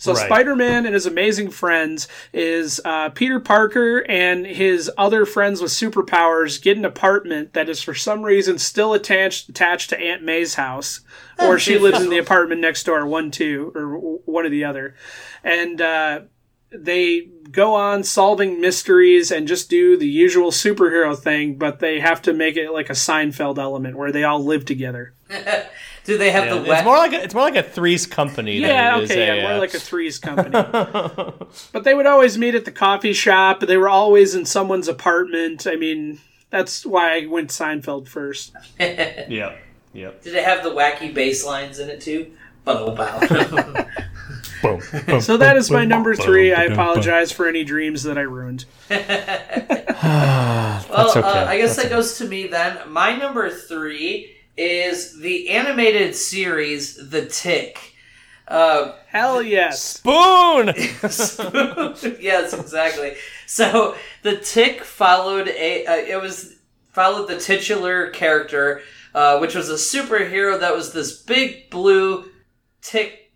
[0.06, 0.26] so Right.
[0.26, 6.62] spider-man and his amazing friends is uh, peter parker and his other friends with superpowers
[6.62, 11.02] get an apartment that is for some reason still attached attached to aunt may's house
[11.40, 14.96] or she lives in the apartment next door, one, two, or one or the other.
[15.44, 16.22] And uh,
[16.72, 22.22] they go on solving mysteries and just do the usual superhero thing, but they have
[22.22, 25.14] to make it like a Seinfeld element where they all live together.
[26.06, 26.86] Do they have Yeah, the it's wet?
[26.86, 28.60] more like a, it's more like a threes Company.
[28.60, 30.52] Yeah, than it is okay, a, yeah, more uh, like a Threes company.
[31.72, 33.62] but they would always meet at the coffee shop.
[33.62, 35.66] They were always in someone's apartment.
[35.66, 36.20] I mean,
[36.52, 38.54] that's why I went Seinfeld first.
[38.80, 39.58] Yep,
[39.94, 40.22] yep.
[40.22, 42.32] Did it have the wacky bass lines in it too?
[42.64, 43.20] Bubble bow.
[44.62, 46.54] Boom, boom, So that is my number three.
[46.54, 46.80] I boom, boom.
[46.80, 48.66] apologize for any dreams that I ruined.
[50.90, 51.20] Well, okay.
[51.22, 52.78] uh, I guess That's that goes to me then.
[52.92, 57.96] My number three is the animated series The Tick.
[58.48, 59.82] Uh, Hell yes.
[60.00, 60.68] Spoon.
[62.20, 63.16] yes, exactly.
[63.48, 65.86] So the Tick followed a.
[65.86, 66.56] Uh, it was
[66.92, 68.82] followed the titular character,
[69.14, 72.26] uh, which was a superhero that was this big blue
[72.82, 73.32] tick,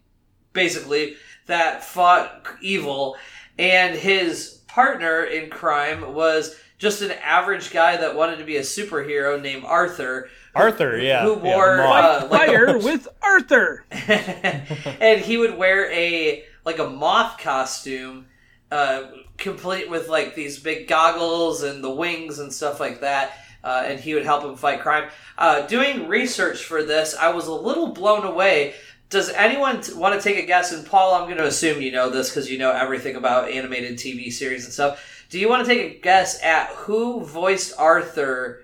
[0.54, 1.16] basically
[1.48, 3.18] that fought evil,
[3.58, 8.62] and his partner in crime was just an average guy that wanted to be a
[8.62, 10.30] superhero named Arthur.
[10.60, 11.24] Arthur, yeah.
[11.24, 12.24] Who yeah, wore, moth.
[12.24, 13.86] uh, like a- Fire with Arthur.
[13.92, 18.26] and he would wear a like a moth costume
[18.72, 19.04] uh
[19.38, 23.32] complete with like these big goggles and the wings and stuff like that
[23.64, 27.48] uh, and he would help him fight crime uh, doing research for this i was
[27.48, 28.76] a little blown away
[29.10, 31.92] does anyone t- want to take a guess and paul i'm going to assume you
[31.92, 35.66] know this because you know everything about animated tv series and stuff do you want
[35.66, 38.62] to take a guess at who voiced arthur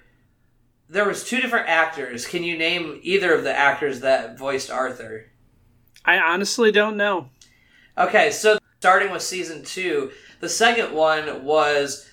[0.95, 5.25] there was two different actors can you name either of the actors that voiced arthur
[6.05, 7.29] I honestly don't know.
[7.97, 12.07] Okay, so starting with season two, the second one was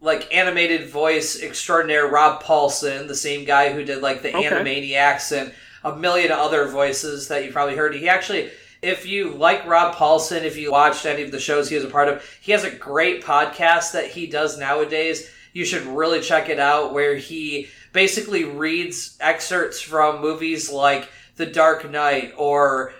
[0.00, 4.48] like animated voice extraordinaire Rob Paulsen, the same guy who did like the Okay.
[4.48, 5.52] Animaniacs and
[5.84, 7.94] a million other voices that you probably heard.
[7.94, 8.50] He actually,
[8.82, 11.90] if you like Rob Paulsen, if you watched any of the shows he was a
[11.90, 15.30] part of, he has a great podcast that he does nowadays.
[15.52, 21.46] You should really check it out where he basically reads excerpts from movies like The
[21.46, 22.92] Dark Knight or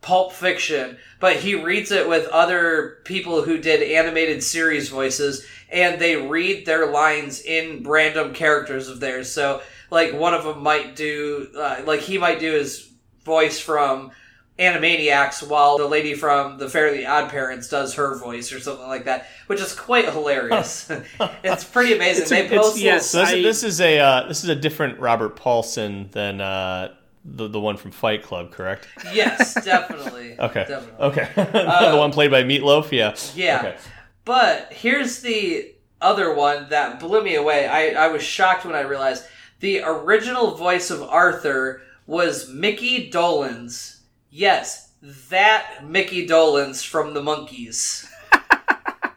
[0.00, 6.00] Pulp Fiction, but he reads it with other people who did animated series voices, and
[6.00, 9.30] they read their lines in random characters of theirs.
[9.30, 12.90] So, like, one of them might do, uh, like, he might do his
[13.26, 14.10] voice from
[14.60, 19.04] Animaniacs, while the lady from the Fairly Odd Parents does her voice or something like
[19.06, 20.90] that, which is quite hilarious.
[21.42, 22.22] it's pretty amazing.
[22.22, 23.06] It's a- they post yes.
[23.06, 26.94] So this, I- this is a uh, this is a different Robert Paulson than uh,
[27.24, 28.86] the the one from Fight Club, correct?
[29.12, 30.38] yes, definitely.
[30.38, 30.66] Okay.
[30.68, 31.06] definitely.
[31.06, 31.28] Okay.
[31.90, 32.92] the one played by Meatloaf.
[32.92, 33.14] Yeah.
[33.34, 33.58] Yeah.
[33.60, 33.76] Okay.
[34.24, 37.66] But here's the other one that blew me away.
[37.66, 39.24] I, I was shocked when I realized
[39.60, 43.99] the original voice of Arthur was Mickey Dolenz.
[44.30, 44.92] Yes,
[45.30, 48.06] that Mickey Dolenz from the Monkees.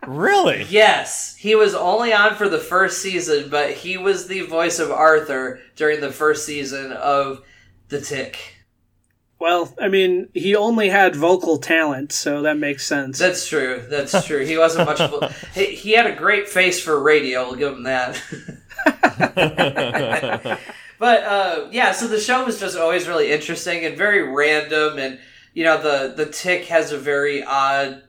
[0.05, 0.65] Really?
[0.69, 4.91] Yes, he was only on for the first season, but he was the voice of
[4.91, 7.41] Arthur during the first season of
[7.87, 8.37] The Tick.
[9.39, 13.19] Well, I mean, he only had vocal talent, so that makes sense.
[13.19, 13.85] That's true.
[13.89, 14.45] That's true.
[14.45, 15.01] He wasn't much.
[15.01, 17.47] Of a, he, he had a great face for radio.
[17.47, 18.21] We'll give him that.
[21.03, 25.19] but uh, yeah, so the show was just always really interesting and very random, and
[25.53, 28.03] you know the the tick has a very odd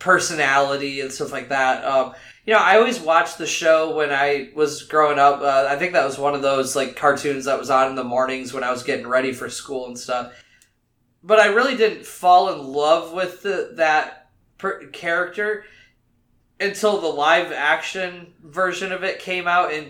[0.00, 1.84] personality and stuff like that.
[1.84, 2.12] Um,
[2.44, 5.42] you know, I always watched the show when I was growing up.
[5.42, 8.02] Uh, I think that was one of those like cartoons that was on in the
[8.02, 10.32] mornings when I was getting ready for school and stuff.
[11.22, 15.66] But I really didn't fall in love with the, that per- character
[16.58, 19.88] until the live action version of it came out in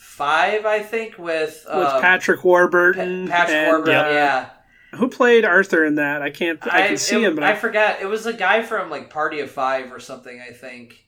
[0.00, 3.28] 2005, I think, with With um, Patrick Pa- Warburton.
[3.28, 3.94] Patrick and, Warburton.
[3.94, 4.48] uh, yeah.
[4.94, 6.22] Who played Arthur in that?
[6.22, 6.58] I can't.
[6.66, 8.00] I, can see it- him, but I I, forgot.
[8.00, 11.06] It was a guy from like Party of Five or something, I think.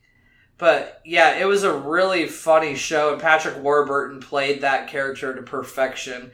[0.57, 5.43] But yeah, it was a really funny show, and Patrick Warburton played that character to
[5.43, 6.31] perfection.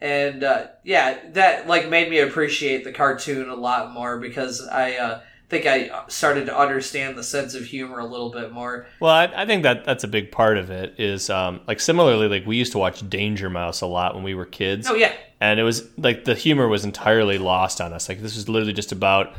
[0.00, 4.92] And uh, yeah, that like made me appreciate the cartoon a lot more because I
[4.94, 5.20] uh,
[5.52, 8.86] think I started to understand the sense of humor a little bit more.
[9.00, 10.94] Well, I, I think that that's a big part of it.
[10.98, 14.34] Is um, like similarly, like we used to watch Danger Mouse a lot when we
[14.34, 14.88] were kids.
[14.88, 18.08] Oh yeah, and it was like the humor was entirely lost on us.
[18.08, 19.34] Like this was literally just about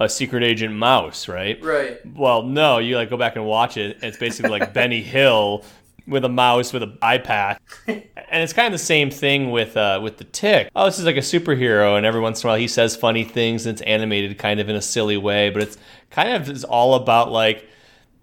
[0.00, 1.62] a secret agent mouse, right?
[1.62, 2.00] right.
[2.16, 3.98] Well, no, you like go back and watch it.
[4.02, 5.64] It's basically like Benny Hill
[6.06, 9.76] with a mouse with an eye patch, and it's kind of the same thing with
[9.76, 10.68] uh, with the Tick.
[10.74, 13.24] Oh, this is like a superhero, and every once in a while he says funny
[13.24, 15.76] things, and it's animated kind of in a silly way, but it's
[16.10, 17.68] kind of is all about like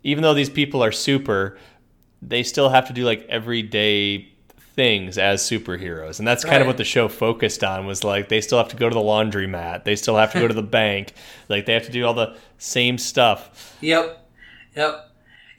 [0.03, 1.57] even though these people are super,
[2.21, 4.27] they still have to do like everyday
[4.75, 6.61] things as superheroes and that's kind Right.
[6.61, 9.01] of what the show focused on was like they still have to go to the
[9.01, 11.11] laundromat they still have to go to the bank
[11.49, 14.25] like they have to do all the same stuff Yep.
[14.77, 15.08] Yep.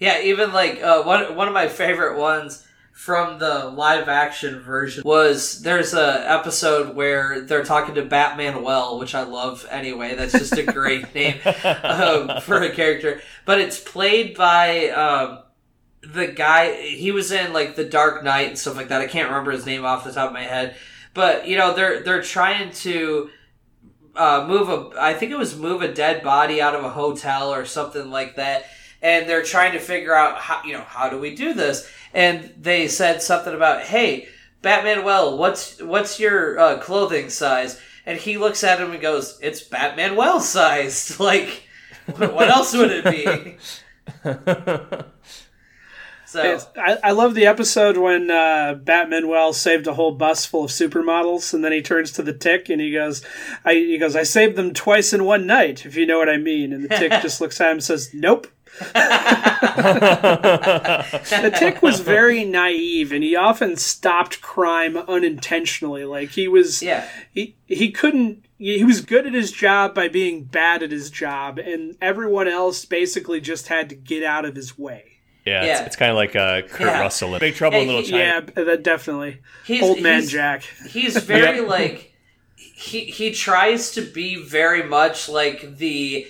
[0.00, 5.02] Yeah, even like uh, one one of my favorite ones from the live action version
[5.06, 10.14] was there's a episode where they're talking to Batmanuel, which I love anyway.
[10.16, 11.38] That's just a great name
[11.82, 13.20] um, for a character.
[13.44, 15.40] But it's played by um,
[16.02, 16.80] the guy.
[16.80, 19.02] He was in like The Dark Knight and stuff like that.
[19.02, 20.76] I can't remember his name off the top of my head.
[21.12, 23.30] But you know they're they're trying to
[24.16, 27.52] uh, move a I think it was move a dead body out of a hotel
[27.52, 28.64] or something like that.
[29.02, 31.90] And they're trying to figure out how you know how do we do this?
[32.12, 34.28] And they said something about hey
[34.62, 37.80] Batmanuel what's what's your uh, clothing size?
[38.06, 41.64] And he looks at him and goes it's Batmanuel sized like
[42.16, 43.56] what else would it be?
[46.30, 50.70] So I, I love the episode when uh, Batmanuel saved a whole bus full of
[50.70, 53.24] supermodels, and then he turns to the Tick and he goes,
[53.64, 56.36] "I he goes, I saved them twice in one night, if you know what I
[56.36, 58.46] mean." And the Tick just looks at him and says, "Nope."
[61.40, 66.04] The Tick was very naive, and he often stopped crime unintentionally.
[66.04, 67.08] Like he was, yeah.
[67.32, 68.44] he he couldn't.
[68.56, 72.84] He was good at his job by being bad at his job, and everyone else
[72.84, 75.09] basically just had to get out of his way.
[75.44, 75.78] Yeah, Yeah.
[75.78, 77.00] It's, it's kind of like uh, Kurt Yeah.
[77.00, 78.24] Russell in Big Trouble in Little he- China
[78.56, 79.38] Yeah, that definitely.
[79.64, 80.62] He's, Old man he's- Jack.
[80.88, 81.64] he's very Yeah.
[81.66, 82.12] like
[82.56, 86.26] he he tries to be very much like the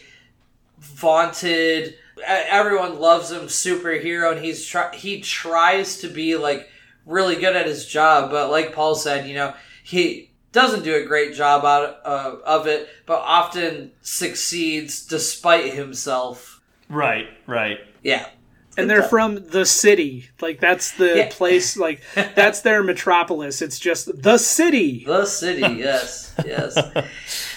[0.78, 1.94] vaunted
[2.26, 6.68] everyone loves him superhero and he's try, he tries to be like
[7.06, 11.04] really good at his job but like Paul said you know he doesn't do a
[11.04, 18.26] great job out uh, of it but often succeeds despite himself right right yeah
[18.76, 20.30] And they're from the city.
[20.40, 21.28] Like that's the Yeah.
[21.30, 23.60] place like that's their metropolis.
[23.62, 25.04] It's just the city.
[25.06, 26.78] The city, yes, yes.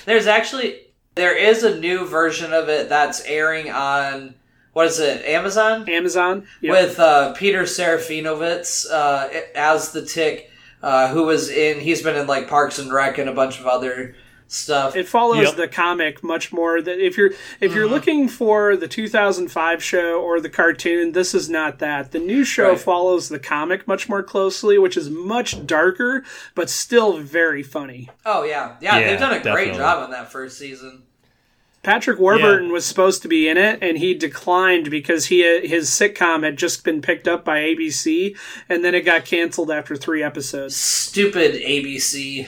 [0.05, 0.79] There's actually
[1.15, 4.35] there is a new version of it that's airing on
[4.73, 5.87] what is it, Amazon?
[5.87, 6.47] Amazon.
[6.61, 6.71] Yep.
[6.71, 10.49] With uh, Peter Serafinowicz uh, as the Tick,
[10.81, 11.79] uh, who was in.
[11.79, 14.15] He's been in like Parks and Rec and a bunch of other
[14.53, 14.95] stuff.
[14.95, 15.55] It follows Yep.
[15.55, 16.81] the comic much more.
[16.81, 17.93] That if you're if you're uh-huh.
[17.95, 22.11] looking for the 2005 show or the cartoon, this is not that.
[22.11, 22.79] The new show Right.
[22.79, 26.23] follows the comic much more closely, which is much darker,
[26.55, 28.09] but still very funny.
[28.25, 29.65] oh yeah, yeah, Yeah, they've done a definitely.
[29.65, 31.03] great job on that first season.
[31.81, 36.41] Patrick Warburton was supposed to be in it, and he declined because he his sitcom
[36.43, 38.37] had just been picked up by ABC,
[38.69, 40.77] and then it got canceled after three episodes.
[40.77, 42.47] Stupid ABC.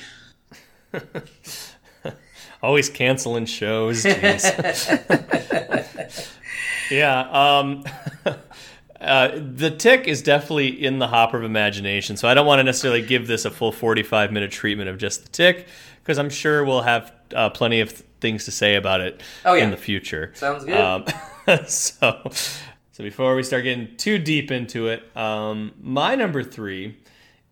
[2.65, 4.05] Always canceling shows.
[6.91, 7.21] Yeah.
[7.31, 7.83] Um,
[9.01, 12.63] uh, the Tick is definitely in the hopper of imagination, so I don't want to
[12.63, 15.67] necessarily give this a full 45 minute treatment of just the Tick,
[16.03, 19.63] because I'm sure we'll have uh, plenty of things to say about it Oh, yeah.
[19.63, 20.31] in the future.
[20.35, 20.77] Sounds good.
[20.77, 21.05] Um,
[21.67, 22.21] so,
[22.91, 26.97] so before we start getting too deep into it, um, my number three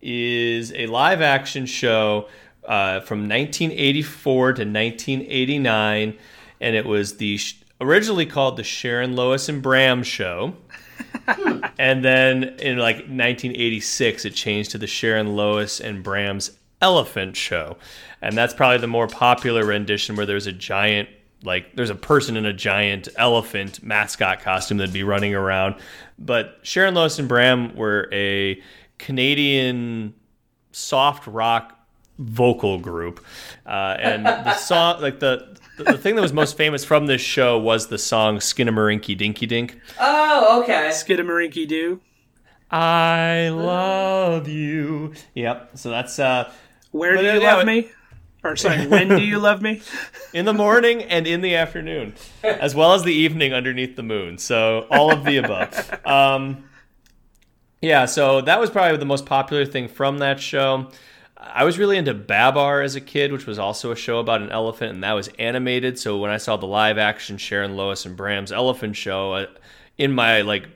[0.00, 2.28] is a live action show
[2.66, 6.18] uh, from 1984 to 1989,
[6.60, 10.54] and it was the sh- originally called the Sharon Lois and Bram Show.
[11.78, 17.76] and then in like 1986, it changed to the Sharon Lois and Bram's Elephant Show,
[18.20, 21.08] and that's probably the more popular rendition where there's a giant
[21.44, 25.76] like there's a person in a giant elephant mascot costume that'd be running around.
[26.18, 28.60] But Sharon Lois and Bram were a
[28.98, 30.14] Canadian
[30.72, 31.78] soft rock
[32.18, 33.24] vocal group,
[33.66, 35.54] uh, and the song like the.
[35.76, 39.80] The thing that was most famous from this show was the song "Skinnamarink Dinky Dink."
[39.98, 40.90] oh, okay.
[40.92, 42.00] Skidamarinky Doo.
[42.70, 45.14] I love you.
[45.34, 45.70] Yep.
[45.74, 46.52] So that's uh,
[46.92, 47.90] Where do you love but- me?
[48.44, 49.80] Or sorry, when do you love me?
[50.34, 54.36] in the morning and in the afternoon, as well as the evening underneath the moon.
[54.36, 56.00] So all of the above.
[56.06, 56.64] Um,
[57.80, 60.90] yeah, so that was probably the most popular thing from that show.
[61.52, 64.50] I was really into Babar as a kid, which was also a show about an
[64.50, 65.98] elephant, and that was animated.
[65.98, 69.46] So when I saw the live action Sharon Lois and Bram's elephant show, uh,
[69.98, 70.68] in my like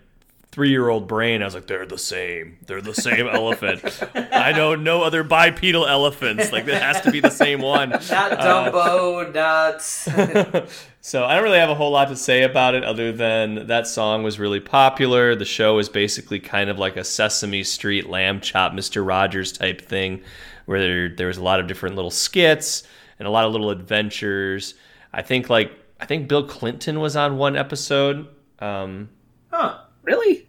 [0.50, 2.58] three year old brain, I was like, they're the same.
[2.66, 3.82] They're the same elephant.
[4.14, 6.52] I know no other bipedal elephants.
[6.52, 7.90] Like, it has to be the same one.
[7.90, 10.68] Not Dumbo, not.
[11.00, 13.86] So I don't really have a whole lot to say about it other than that
[13.86, 15.34] song was really popular.
[15.34, 19.06] The show was basically kind of like a Sesame Street lamb chop Mr.
[19.06, 20.22] Rogers type thing
[20.68, 22.82] where there, there was a lot of different little skits
[23.18, 24.74] and a lot of little adventures.
[25.14, 28.28] I think like I think Bill Clinton was on one episode.
[28.58, 29.08] Um,
[29.50, 29.78] Huh.
[30.02, 30.46] Really?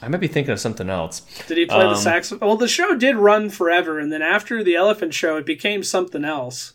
[0.00, 1.20] I might be thinking of something else.
[1.46, 2.46] Did he play the Um, saxophone?
[2.48, 6.24] Well, the show did run forever, and then after the Elephant Show, it became something
[6.24, 6.72] else.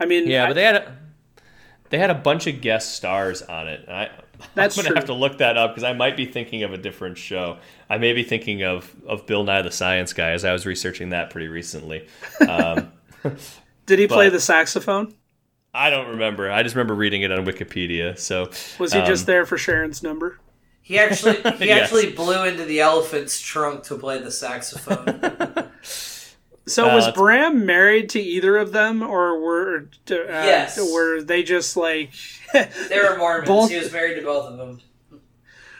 [0.00, 0.96] I mean, Yeah, I- but they had a,
[1.90, 3.88] they had a bunch of guest stars on it.
[3.88, 4.10] I,
[4.54, 4.96] That's I'm gonna true.
[4.96, 7.58] have to look that up because I might be thinking of a different show.
[7.88, 11.10] I may be thinking of of Bill Nye the Science Guy as I was researching
[11.10, 12.06] that pretty recently.
[12.48, 12.92] Um,
[13.86, 15.14] did he play the saxophone?
[15.74, 16.50] I don't remember.
[16.50, 18.18] I just remember reading it on Wikipedia.
[18.18, 20.38] So Was he um, just there for Sharon's number?
[20.82, 21.84] He actually he Yes.
[21.84, 25.61] actually blew into the elephant's trunk to play the saxophone.
[26.66, 30.78] So Uh, was Bram married to either of them, or were uh, Yes.
[30.92, 32.10] were they just like,
[32.52, 33.48] they were Mormons.
[33.48, 34.80] Both- He was married to both of them.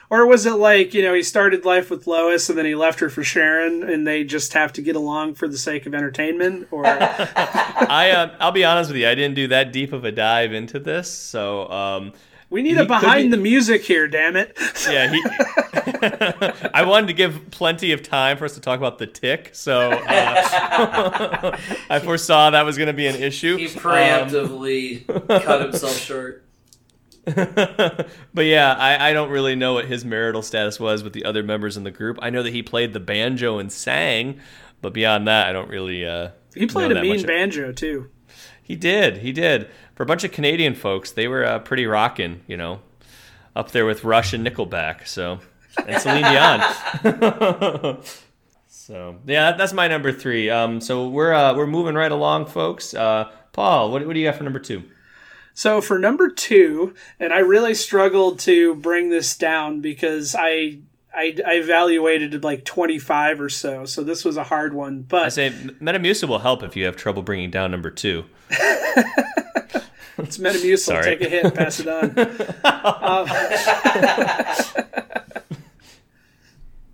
[0.09, 2.99] or was it like you know he started life with Lois and then he left
[2.99, 6.67] her for Sharon, and they just have to get along for the sake of entertainment?
[6.69, 9.07] Or I uh, I'll be honest with you.
[9.07, 11.09] I didn't do that deep of a dive into this.
[11.09, 12.13] So um,
[12.53, 14.57] we need He a behind be- the music here, damn it!
[14.89, 15.21] yeah, he.
[16.73, 19.91] I wanted to give plenty of time for us to talk about the tick, so
[19.91, 21.57] uh,
[21.89, 23.57] I foresaw that was going to be an issue.
[23.57, 25.07] He Um, preemptively
[25.43, 26.45] cut himself short.
[27.25, 31.41] but yeah, I, I don't really know what his marital status was with the other
[31.41, 32.19] members in the group.
[32.21, 34.39] I know that he played the banjo and sang,
[34.81, 36.05] but beyond that, I don't really.
[36.05, 37.25] Uh, He played know a mean much.
[37.25, 38.09] banjo too.
[38.63, 39.17] He did.
[39.17, 39.69] He did.
[39.93, 42.79] For a bunch of Canadian folks, they were uh, pretty rocking, you know,
[43.55, 45.05] up there with Rush and Nickelback.
[45.05, 45.39] So,
[45.85, 48.01] and Celine Dion.
[48.67, 50.49] so, yeah, that's my number three.
[50.49, 52.93] Um, so we're uh, we're moving right along, folks.
[52.93, 54.83] Uh, Paul, what, what do you got for number two?
[55.53, 60.79] So for number two, and I really struggled to bring this down because I
[61.15, 63.85] I, I evaluated like twenty five or so.
[63.85, 66.95] So this was a hard one, But I say Metamucil will help if you have
[66.95, 68.25] trouble bringing down number two.
[68.49, 70.79] it's Metamucil.
[70.79, 71.03] Sorry.
[71.03, 72.15] Take a hit, and pass it on.
[72.65, 73.27] Um,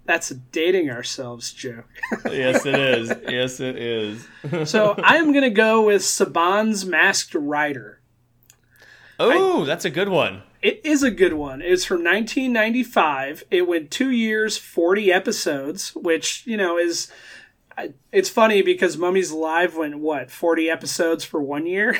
[0.06, 1.86] that's a dating ourselves joke.
[2.26, 3.14] yes, it is.
[3.30, 4.28] Yes, it is.
[4.70, 8.02] So I am gonna go with Saban's Masked Rider.
[9.20, 10.41] Oh, that's a good one.
[10.62, 11.62] It is a good one.
[11.62, 13.43] It's from 1995.
[13.49, 17.12] It went two years, 40 episodes, which, you know, is.
[18.12, 21.98] It's funny because Mummies Alive went what forty episodes for one year.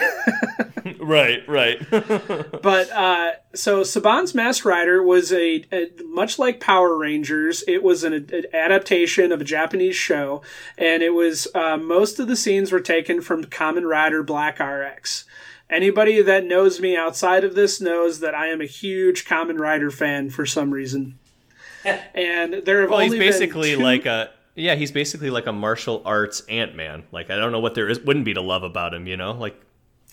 [1.00, 1.80] right, right.
[1.92, 7.64] but uh, so Saban's Masked Rider was a, a, much like Power Rangers.
[7.68, 10.42] It was an, an, adaptation of a Japanese show,
[10.78, 15.26] and it was uh, most of the scenes were taken from Kamen Rider Black RX.
[15.70, 19.92] Anybody that knows me outside of this knows that I am a huge Kamen Rider
[19.92, 21.20] fan for some reason.
[21.86, 23.82] and there have well, only he's basically two...
[23.82, 27.04] like a yeah, he's basically like a martial arts Ant Man.
[27.12, 29.32] Like I don't know what there is wouldn't be to love about him, you know?
[29.32, 29.60] Like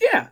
[0.01, 0.29] yeah,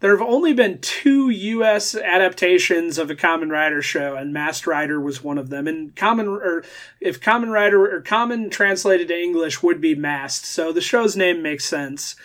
[0.00, 1.94] there have only been two U.S.
[1.94, 5.66] adaptations of a Kamen Rider show, and Masked Rider was one of them.
[5.66, 6.64] And Kamen, or
[7.00, 11.42] if Kamen Rider or Kamen translated to English would be Masked, so the show's name
[11.42, 12.16] makes sense.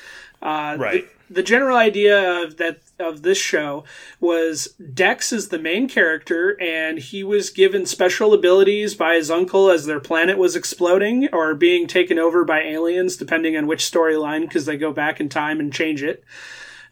[0.41, 1.07] Uh, right.
[1.09, 3.85] The, the general idea of that of this show
[4.19, 9.69] was Dex is the main character, and he was given special abilities by his uncle
[9.69, 14.41] as their planet was exploding or being taken over by aliens, depending on which storyline,
[14.41, 16.23] because they go back in time and change it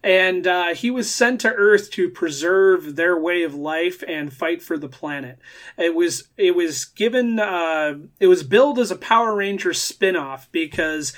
[0.03, 4.61] and uh, he was sent to Earth to preserve their way of life and fight
[4.61, 5.39] for the planet.
[5.77, 11.13] It was it was given uh, it was billed as a Power Rangers spinoff because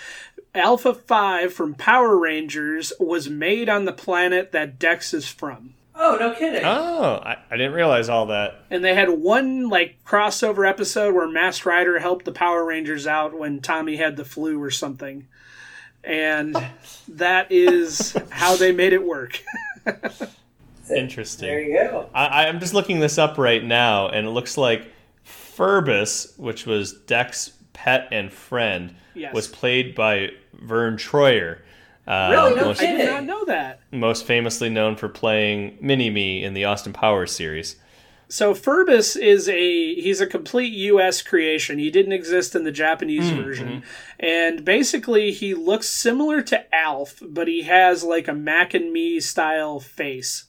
[0.54, 5.74] Alpha Five from Power Rangers was made on the planet that Dex is from.
[5.96, 6.64] Oh, no kidding.
[6.64, 8.64] Oh, I, I, didn't realize all that.
[8.70, 13.38] And they had one like crossover episode where Masked Rider helped the Power Rangers out
[13.38, 15.28] when Tommy had the flu or something
[16.04, 16.56] and
[17.08, 19.44] that is how they made it work.
[20.96, 21.48] Interesting.
[21.48, 22.10] There you go.
[22.14, 24.92] I, I'm just looking this up right now, and it looks like
[25.26, 29.34] Ferbus, which was Dex's pet and friend, yes.
[29.34, 30.32] was played by
[30.62, 31.60] Verne Troyer.
[32.08, 32.56] Uh, really?
[32.56, 33.82] No most, I did not know that.
[33.92, 37.76] Most famously known for playing Mini Me in the Austin Powers series.
[38.32, 41.24] So Ferbus is a he's a complete U.S.
[41.24, 41.80] creation.
[41.80, 43.80] He didn't exist in the Japanese mm, version, mm-hmm.
[44.20, 49.20] and basically he looks similar to Alf, but he has like a Mac and Me
[49.20, 50.46] style face.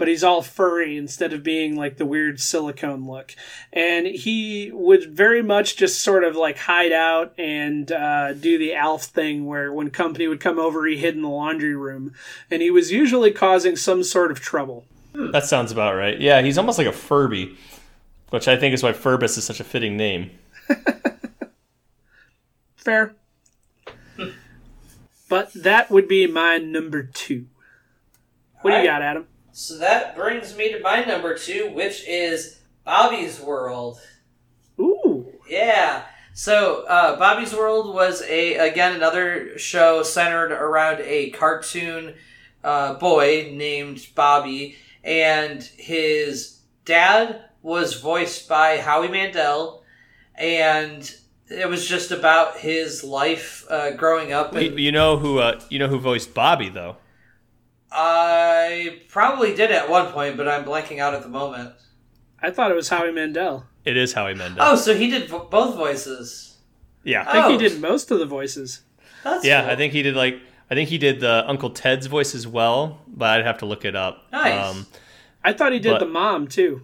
[0.00, 3.36] But he's all furry instead of being like the weird silicone look.
[3.70, 8.74] And he would very much just sort of like hide out and uh, do the
[8.74, 12.14] Alf thing where when company would come over, he hid in the laundry room.
[12.50, 14.86] And he was usually causing some sort of trouble.
[15.12, 16.18] That sounds about right.
[16.18, 17.54] Yeah, he's almost like a Furby,
[18.30, 20.30] which I think is why Ferbus is such a fitting name.
[22.74, 23.14] Fair.
[25.28, 27.48] but that would be my number two.
[28.62, 29.26] What do you got, Adam?
[29.52, 34.00] So that brings me to my number two, which is Bobby's World.
[34.78, 35.26] Ooh.
[35.48, 36.04] Yeah.
[36.32, 42.14] So uh, Bobby's World was a again another show centered around a cartoon
[42.62, 49.82] uh, boy named Bobby and his dad was voiced by Howie Mandel,
[50.34, 51.10] and
[51.48, 54.54] it was just about his life uh, growing up.
[54.54, 56.96] And you know who uh, you know who voiced Bobby though.
[57.92, 61.74] I probably did at one point, but I'm blanking out at the moment.
[62.42, 63.66] I thought it was Howie Mandel.
[63.84, 64.64] It is Howie Mandel.
[64.66, 66.56] Oh, so he did vo- both voices.
[67.04, 67.48] Yeah, I think Oh.
[67.50, 68.82] he did most of the voices.
[69.24, 69.62] That's yeah.
[69.62, 69.70] cool.
[69.70, 73.00] I think he did like I think he did the Uncle Ted's voice as well,
[73.08, 74.24] but I'd have to look it up.
[74.32, 74.84] Um, Nice.
[75.42, 76.82] I thought he did But- the mom too.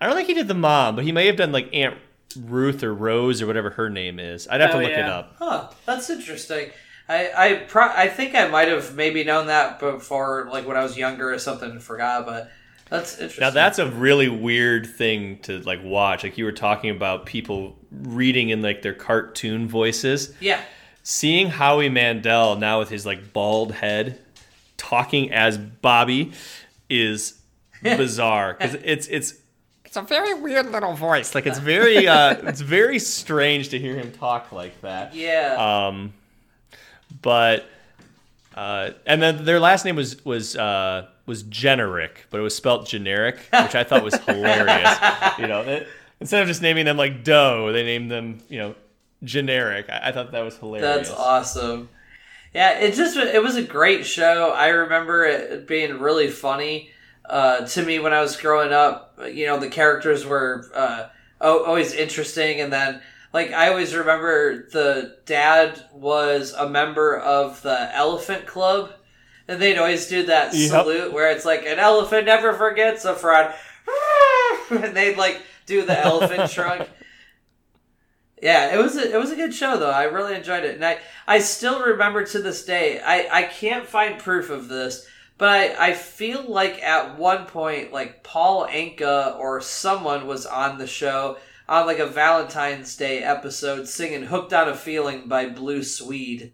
[0.00, 1.96] I don't think he did the mom, but he may have done like Aunt
[2.36, 4.48] Ruth or Rose or whatever her name is.
[4.48, 5.14] I'd have to Oh, look it yeah.
[5.18, 5.36] up.
[5.38, 6.70] Huh, that's interesting.
[7.12, 10.82] I I pro- I think I might have maybe known that before, like when I
[10.82, 12.26] was younger or something, and forgot.
[12.26, 12.50] But
[12.88, 13.42] that's interesting.
[13.42, 16.24] Now that's a really weird thing to like watch.
[16.24, 20.34] Like you were talking about people reading in like their cartoon voices.
[20.40, 20.60] yeah.
[21.04, 24.20] Seeing Howie Mandel now with his like bald head
[24.76, 26.32] talking as Bobby
[26.88, 27.40] is
[27.82, 29.34] bizarre because it's it's
[29.84, 31.34] it's a very weird little voice.
[31.34, 35.14] Like it's very uh it's very strange to hear him talk like that.
[35.14, 35.56] Yeah.
[35.88, 36.14] Um,
[37.22, 37.64] but
[38.54, 42.86] uh, and then their last name was was uh, was generic, but it was spelt
[42.86, 44.98] generic, which I thought was hilarious.
[45.38, 45.88] you know, it,
[46.20, 48.74] instead of just naming them like Doe, they named them you know
[49.24, 49.86] generic.
[49.88, 51.08] I, I thought that was hilarious.
[51.08, 51.88] That's awesome.
[52.54, 54.50] Yeah, it just it was a great show.
[54.50, 56.90] I remember it being really funny
[57.24, 59.18] uh, to me when I was growing up.
[59.26, 61.08] You know, the characters were uh,
[61.40, 63.00] always interesting, and then
[63.32, 68.92] like I always remember the dad was a member of the Elephant Club,
[69.48, 70.70] and they'd always do that Yep.
[70.70, 73.54] salute where it's like an elephant never forgets a friend,
[74.70, 76.88] and they'd like do the elephant trunk.
[78.42, 79.90] Yeah, it was a, it was a good show though.
[79.90, 83.00] I really enjoyed it, and I I still remember to this day.
[83.00, 85.06] I I can't find proof of this,
[85.38, 90.78] but I I feel like at one point like Paul Anka or someone was on
[90.78, 91.36] the show
[91.68, 96.52] on like a Valentine's Day episode singing "Hooked on a Feeling" by Blue Swede.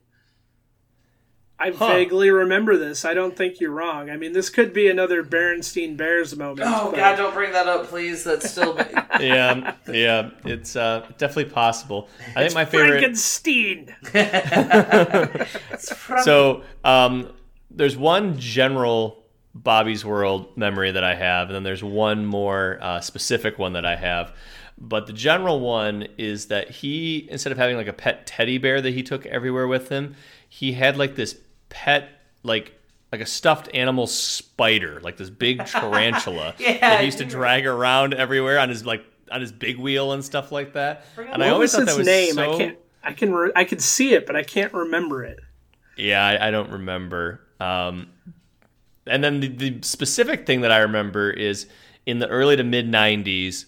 [1.61, 1.89] I Huh.
[1.89, 3.05] vaguely remember this.
[3.05, 4.11] I don't think you're wrong.
[4.11, 6.69] I mean, this could be another Berenstein Bears moment.
[6.73, 8.23] Oh but- God, don't bring that up, please.
[8.23, 8.77] That's still
[9.21, 12.09] yeah, yeah, it's uh, definitely possible.
[12.37, 13.01] I think my favorite.
[13.01, 13.93] Frankenstein.
[14.15, 17.33] It's from- So um,
[17.73, 23.01] there's one general Bobby's World memory that I have, and then there's one more uh,
[23.01, 24.33] specific one that I have.
[24.81, 28.81] But the general one is that he, instead of having like a pet teddy bear
[28.81, 30.15] that he took everywhere with him,
[30.49, 31.37] he had like this
[31.69, 32.09] pet,
[32.43, 32.75] like
[33.11, 37.67] like a stuffed animal spider, like this big tarantula Yeah, that he used to drag
[37.67, 41.05] around everywhere on his like on his big wheel and stuff like that.
[41.17, 42.35] And I always thought that was name?
[42.35, 42.55] so.
[42.55, 42.79] I can't.
[43.03, 43.33] I can.
[43.33, 45.41] Re- I can see it, but I can't remember it.
[45.97, 47.41] Yeah, I, I don't remember.
[47.59, 48.11] Um,
[49.07, 51.67] and then the, the specific thing that I remember is
[52.07, 53.65] in the early to mid '90s,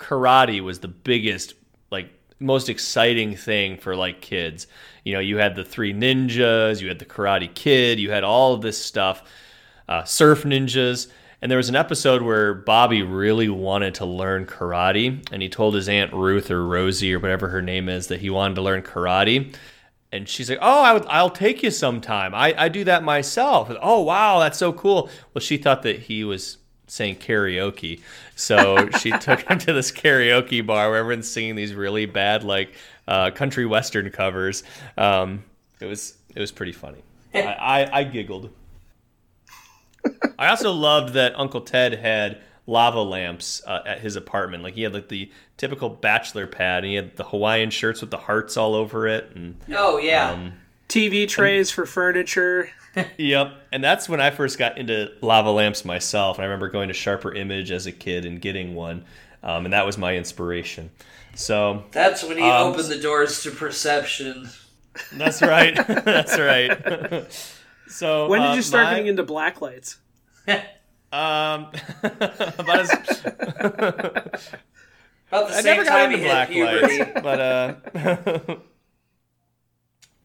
[0.00, 1.54] karate was the biggest,
[1.90, 4.66] like, most exciting thing for like kids.
[5.04, 8.54] You know, you had the Three Ninjas, you had the Karate Kid, you had all
[8.54, 9.22] of this stuff,
[9.88, 11.08] uh, Surf Ninjas.
[11.42, 15.74] And there was an episode where Bobby really wanted to learn karate, and he told
[15.74, 18.82] his aunt Ruth or Rosie or whatever her name is that he wanted to learn
[18.82, 19.54] karate.
[20.12, 22.34] And she's like, "Oh, I'll take you sometime.
[22.34, 25.08] I, I do that myself." Oh, wow, that's so cool.
[25.32, 26.58] Well, she thought that he was
[26.90, 28.00] saying karaoke,
[28.34, 32.74] so she took him to this karaoke bar where everyone's singing these really bad like
[33.06, 34.62] uh, country western covers.
[34.98, 35.44] Um,
[35.80, 37.02] it was it was pretty funny.
[37.34, 38.50] I, I, I giggled.
[40.38, 44.62] I also loved that Uncle Ted had lava lamps uh, at his apartment.
[44.62, 48.10] Like he had like the typical bachelor pad, and he had the Hawaiian shirts with
[48.10, 50.52] the hearts all over it, and oh yeah, um,
[50.90, 52.70] TV trays for furniture.
[53.18, 56.38] Yep, and that's when I first got into lava lamps myself.
[56.38, 59.04] And I remember going to Sharper Image as a kid and getting one,
[59.44, 60.90] um, and that was my inspiration.
[61.36, 64.48] So that's when you Um, open the doors to perception.
[65.12, 67.32] that's right, that's right.
[67.86, 69.98] so When did uh, you start my- getting into black lights?
[71.12, 71.68] Um,
[72.02, 72.90] about as,
[75.30, 76.98] About the I same never got time into he hit black puberty.
[76.98, 78.56] lights, but uh,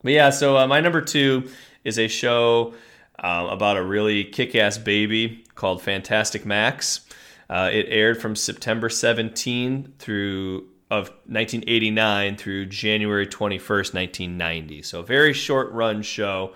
[0.05, 0.29] but yeah.
[0.29, 1.49] So uh, my number two
[1.83, 2.75] is a show
[3.17, 7.01] um, about a really kick-ass baby called Fantastic Max.
[7.49, 14.83] Uh, it aired from September 17 through of 1989 through January 21st, 1990.
[14.83, 16.53] So a very short run show,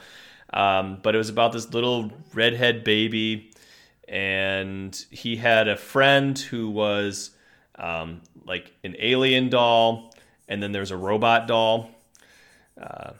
[0.54, 3.52] um, but it was about this little redhead baby,
[4.08, 7.32] and he had a friend who was
[7.80, 10.14] um, like an alien doll,
[10.47, 11.89] and then there's a robot doll.
[12.80, 13.14] Uh,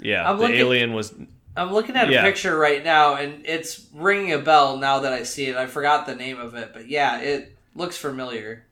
[0.00, 1.14] yeah, I'm the looking- alien was
[1.56, 5.22] I'm looking at a picture right now, and it's ringing a bell now that I
[5.22, 5.56] see it.
[5.56, 8.66] I forgot the name of it, but yeah, it looks familiar.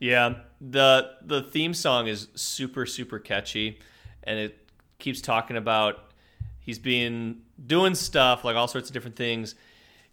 [0.00, 3.78] Yeah, the the theme song is super super catchy,
[4.24, 4.68] and it
[4.98, 6.10] keeps talking about
[6.58, 9.54] he's being doing stuff like all sorts of different things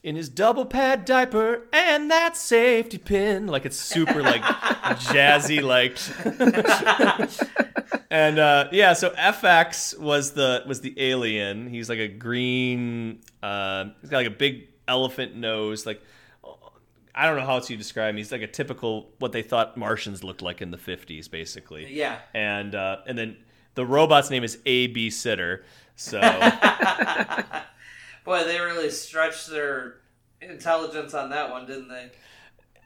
[0.04, 3.48] in his double pad diaper and that safety pin.
[3.48, 4.42] Like it's super like
[5.02, 5.98] jazzy like.
[8.10, 11.68] and uh, yeah, so FX was the was the alien.
[11.68, 13.22] He's like a green.
[13.42, 16.02] Uh, he's got like a big elephant nose, like.
[17.14, 18.18] I don't know how else you describe him.
[18.18, 21.94] He's like a typical what they thought Martians looked like in the fifties, basically.
[21.94, 22.20] Yeah.
[22.34, 23.36] And uh, and then
[23.76, 25.66] the robot's name is A B Sitter.
[25.98, 26.22] So
[28.24, 29.98] Boy, they really stretched their
[30.42, 32.12] intelligence on that one, didn't they?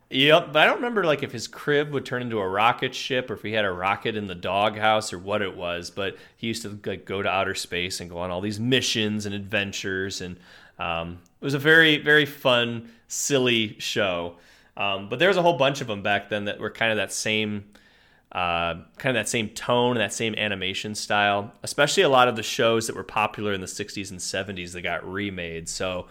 [0.10, 3.30] Yep, but I don't remember like if his crib would turn into a rocket ship
[3.30, 5.90] or if he had a rocket in the doghouse or what it was.
[5.90, 9.26] But he used to like go to outer space and go on all these missions
[9.26, 10.38] and adventures, and
[10.80, 14.38] um, it was a very very fun, silly show.
[14.78, 16.98] Um, but there was a whole bunch of them back then that were kind of
[16.98, 17.66] that same.
[18.32, 21.54] uh, kind of that same tone, and that same animation style.
[21.64, 24.82] Especially a lot of the shows that were popular in the '60s and '70s that
[24.82, 25.70] got remade.
[25.70, 26.08] So,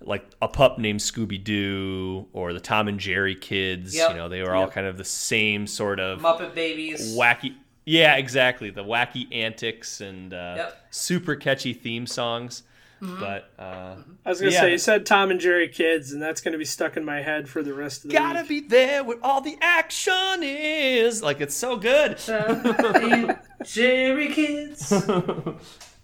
[0.00, 3.94] like a pup named Scooby Doo or the Tom and Jerry kids.
[3.96, 4.10] Yep.
[4.10, 7.16] You know, they were all kind of the same sort of Muppet Babies.
[7.16, 7.54] wacky.
[7.84, 8.70] Yeah, exactly.
[8.70, 10.86] The wacky antics and uh, Yep.
[10.90, 12.62] super catchy theme songs.
[13.00, 14.60] But uh, I was gonna Yeah.
[14.62, 17.46] say you said Tom and Jerry kids, and that's gonna be stuck in my head
[17.48, 18.48] for the rest of the gotta week.
[18.48, 21.22] be there where all the action is.
[21.22, 22.18] Like it's so good.
[22.28, 24.92] And Jerry Kids.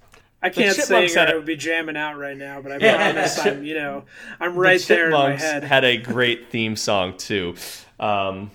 [0.42, 2.96] I can't say had I a- would be jamming out right now, but I Yeah.
[3.12, 4.04] promise I'm, you know,
[4.40, 5.62] I'm The right there in my head.
[5.64, 7.54] Had a great theme song too.
[8.00, 8.50] Um,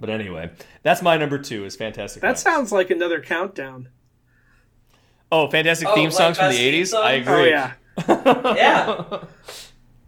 [0.00, 0.50] but anyway,
[0.82, 1.64] that's my number two.
[1.64, 2.22] Is fantastic.
[2.22, 2.40] That Max.
[2.42, 3.88] sounds like another countdown.
[5.30, 6.94] Oh, fantastic Oh, theme like songs from the theme '80s.
[6.94, 7.34] I agree.
[7.34, 7.72] Oh yeah,
[8.56, 9.18] yeah.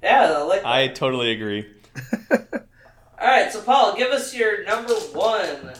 [0.02, 1.66] Yeah, I like I totally agree.
[2.30, 5.72] All right, so Paul, give us your number one.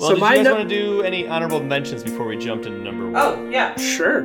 [0.00, 2.36] Well, So did my you guys num- want to do any honorable mentions before we
[2.38, 3.16] jumped into number one?
[3.16, 3.76] Oh yeah.
[3.76, 4.22] Sure.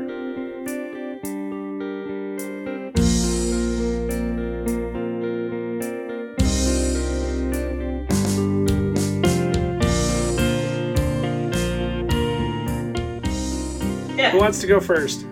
[14.16, 14.32] Yeah.
[14.32, 15.24] Who wants to go first?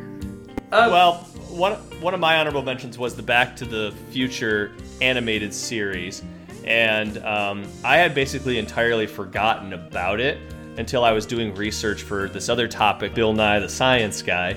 [0.72, 1.14] Um, Well,
[1.50, 4.72] one one of my honorable mentions was the Back to the Future
[5.02, 6.22] animated series,
[6.66, 10.38] and um, I had basically entirely forgotten about it
[10.78, 14.56] until I was doing research for this other topic, Bill Nye the Science Guy,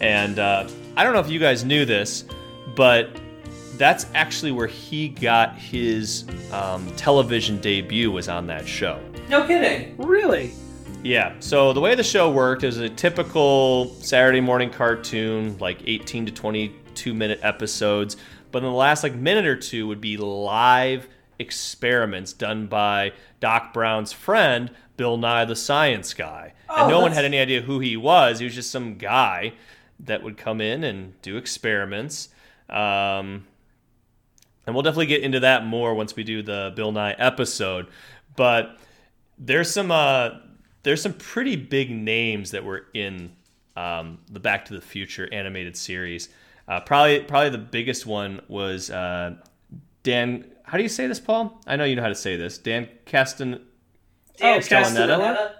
[0.00, 2.24] and uh, I don't know if you guys knew this,
[2.74, 3.10] but
[3.76, 9.00] that's actually where he got his um, television debut was on that show.
[9.28, 9.96] no kidding.
[9.96, 10.52] Really?
[11.02, 11.34] Yeah.
[11.38, 16.32] So the way the show worked is a typical Saturday morning cartoon, like 18 to
[16.32, 18.16] 22 minute episodes.
[18.50, 21.08] But in the last like minute or two would be live
[21.38, 26.52] experiments done by Doc Brown's friend Bill Nye the Science Guy.
[26.68, 28.40] Oh, and no one had any idea who he was.
[28.40, 29.54] He was just some guy
[30.00, 32.28] that would come in and do experiments.
[32.68, 33.46] Um,
[34.66, 37.86] and we'll definitely get into that more once we do the Bill Nye episode.
[38.36, 38.78] But
[39.38, 40.30] there's some uh,
[40.82, 43.32] there's some pretty big names that were in
[43.76, 46.28] um, the Back to the Future animated series.
[46.66, 49.36] Uh, probably probably the biggest one was uh,
[50.08, 50.44] Dan.
[50.62, 51.60] How do you say this, Paul?
[51.66, 52.56] I know you know how to say this.
[52.56, 53.60] Dan Castan.
[54.38, 55.18] Dan Castellaneta?
[55.18, 55.50] Castellaneta?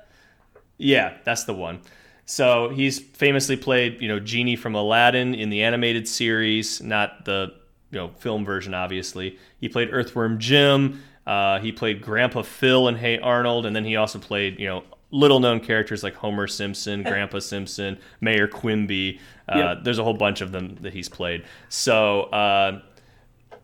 [0.79, 1.81] Yeah, that's the one.
[2.25, 7.53] So he's famously played, you know, Genie from Aladdin in the animated series, not the
[7.91, 9.39] you know film version, obviously.
[9.61, 11.03] He played Earthworm Jim.
[11.27, 14.83] Uh, he played Grandpa Phil in Hey Arnold, and then he also played, you know,
[15.11, 19.21] little known characters like Homer Simpson, Grandpa Simpson, Mayor Quimby.
[19.47, 19.79] Uh, Yep.
[19.85, 21.45] There's a whole bunch of them that he's played.
[21.71, 22.81] So uh,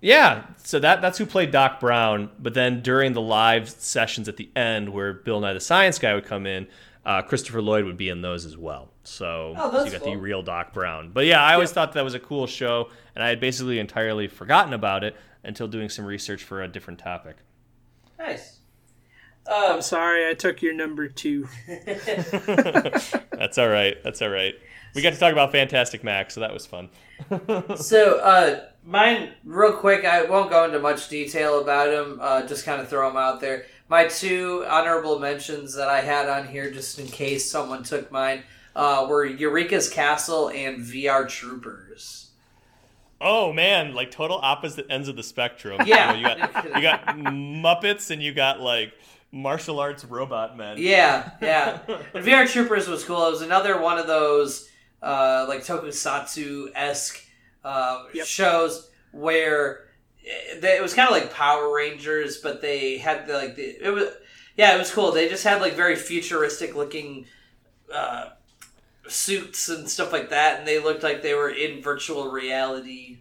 [0.05, 2.29] yeah, so that that's who played Doc Brown.
[2.39, 6.13] But then during the live sessions at the end, where Bill Nye the Science Guy
[6.15, 6.67] would come in,
[7.07, 8.91] uh, Christopher Lloyd would be in those as well.
[9.03, 10.13] So, Oh, so you got cool.
[10.13, 11.11] the real Doc Brown.
[11.11, 14.29] But yeah, I always thought that was a cool show, and I had basically entirely
[14.29, 17.37] forgotten about it until doing some research for a different topic.
[18.19, 18.59] Nice.
[19.47, 21.49] Um, I'm sorry, I took your number two.
[21.67, 23.97] That's all right.
[24.05, 24.55] That's all right.
[24.95, 26.89] We got to talk about Fantastic Max, so that was fun.
[27.77, 32.65] so, uh, mine, real quick, I won't go into much detail about them, uh, just
[32.65, 33.67] kind of throw them out there.
[33.89, 38.43] My two honorable mentions that I had on here, just in case someone took mine,
[38.75, 42.31] uh, were Eureka's Castle and VR Troopers.
[43.21, 45.81] Oh man, like total opposite ends of the spectrum.
[45.87, 46.15] Yeah.
[46.15, 48.93] You, know, you got you got Muppets and you got like
[49.33, 50.77] martial arts robot men.
[50.79, 51.79] Yeah, yeah.
[51.89, 53.27] And VR Troopers was cool.
[53.27, 54.69] It was another one of those
[55.03, 57.24] uh, like tokusatsu esque
[57.65, 58.27] uh, Yep.
[58.27, 59.85] shows where
[60.23, 64.09] it, was kind of like Power Rangers, but they had the, like the, it was
[64.57, 65.11] yeah, it was cool.
[65.13, 67.27] They just had like very futuristic looking
[67.93, 68.31] uh,
[69.09, 73.19] suits and stuff like that, and they looked like they were in virtual reality.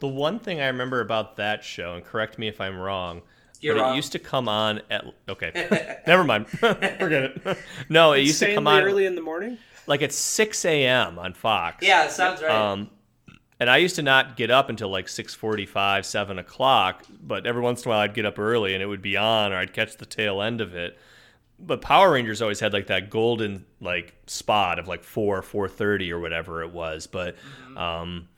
[0.00, 3.22] The one thing I remember about that show, and correct me if I'm wrong,
[3.60, 3.92] You're but wrong.
[3.92, 6.98] it used to come on at okay, never mind, forget
[7.46, 7.58] it.
[7.88, 9.58] No, it used to come on early in the morning.
[9.86, 11.18] like at 6 a.m.
[11.18, 11.86] on Fox.
[11.86, 12.50] yeah, it sounds right.
[12.50, 12.90] Um,
[13.60, 17.04] and I used to not get up until like 6:45, 7 o'clock.
[17.22, 19.52] But every once in a while, I'd get up early and it would be on,
[19.52, 20.98] or I'd catch the tail end of it.
[21.58, 26.18] But Power Rangers always had like that golden like spot of like four, 4:30 or
[26.20, 27.06] whatever it was.
[27.06, 27.36] But
[27.76, 28.28] um,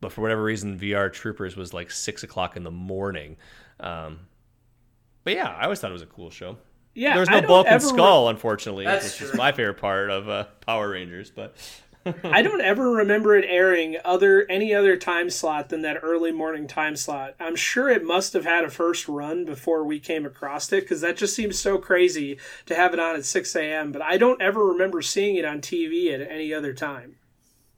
[0.00, 3.36] but for whatever reason, VR Troopers was like six o'clock in the morning.
[3.80, 4.20] Um,
[5.24, 6.56] but yeah, I always thought it was a cool show.
[6.94, 9.38] Yeah, There was no Bulk and Skull, unfortunately, That's which is true.
[9.38, 11.30] my favorite part of uh, Power Rangers.
[11.30, 11.56] But
[12.24, 16.66] I don't ever remember it airing other any other time slot than that early morning
[16.66, 17.34] time slot.
[17.40, 21.00] I'm sure it must have had a first run before we came across it because
[21.00, 23.92] that just seems so crazy to have it on at 6 a.m.
[23.92, 27.16] But I don't ever remember seeing it on TV at any other time.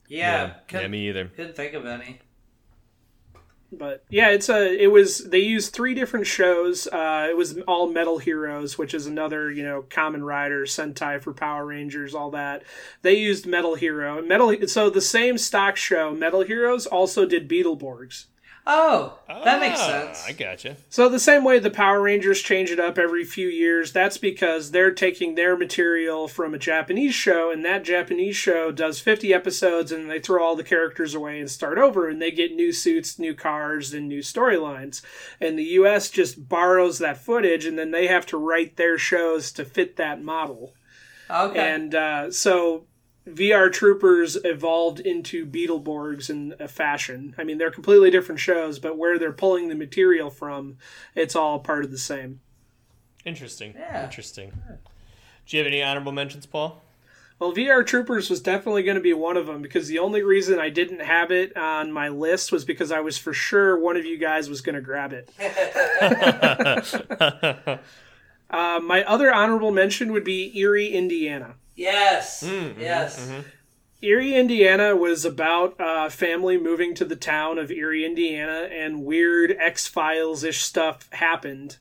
[0.09, 1.27] yeah, yeah, couldn't, me either.
[1.27, 2.21] couldn't think of any.
[3.73, 6.87] But yeah, it's a it was they used three different shows.
[6.87, 11.33] Uh, it was all Metal Heroes, which is another you know Kamen Rider, Sentai for
[11.33, 12.63] Power Rangers, all that.
[13.03, 14.23] They used Metal Hero.
[14.23, 18.27] Metal so the same stock show, Metal Heroes, also did Beetleborgs.
[18.69, 20.25] Oh, that makes Ah, sense.
[20.27, 20.77] I gotcha.
[20.89, 24.73] So the same way the Power Rangers change it up every few years, that's because
[24.73, 29.93] they're taking their material from a Japanese show, and that Japanese show does 50 episodes,
[29.93, 33.21] and they throw all the characters away and start over, and they get new suits,
[33.21, 35.01] new cars, and new storylines.
[35.41, 36.11] And the U.S.
[36.11, 40.21] just borrows that footage, and then they have to write their shows to fit that
[40.21, 40.75] model.
[41.31, 41.59] Okay.
[41.59, 42.87] And uh, so
[43.27, 47.35] VR Troopers evolved into Beetleborgs in a fashion.
[47.37, 50.77] I mean, they're completely different shows, but where they're pulling the material from,
[51.15, 52.41] it's all part of the same.
[53.25, 53.75] Interesting.
[53.77, 54.05] Yeah.
[54.05, 54.53] Interesting.
[55.47, 56.83] Do you have any honorable mentions, Paul?
[57.39, 60.59] Well, VR Troopers was definitely going to be one of them because the only reason
[60.59, 64.07] I didn't have it on my list was because I was for sure one of
[64.07, 65.31] you guys was going to grab it.
[68.51, 71.57] uh, my other honorable mention would be Erie, Indiana.
[71.77, 72.45] Mm, mm-hmm, yes.
[72.45, 73.45] Mm-hmm, yes.
[74.03, 79.57] Erie, Indiana was about a family moving to the town of Erie, Indiana, and weird
[79.59, 81.79] X Files ish stuff happened.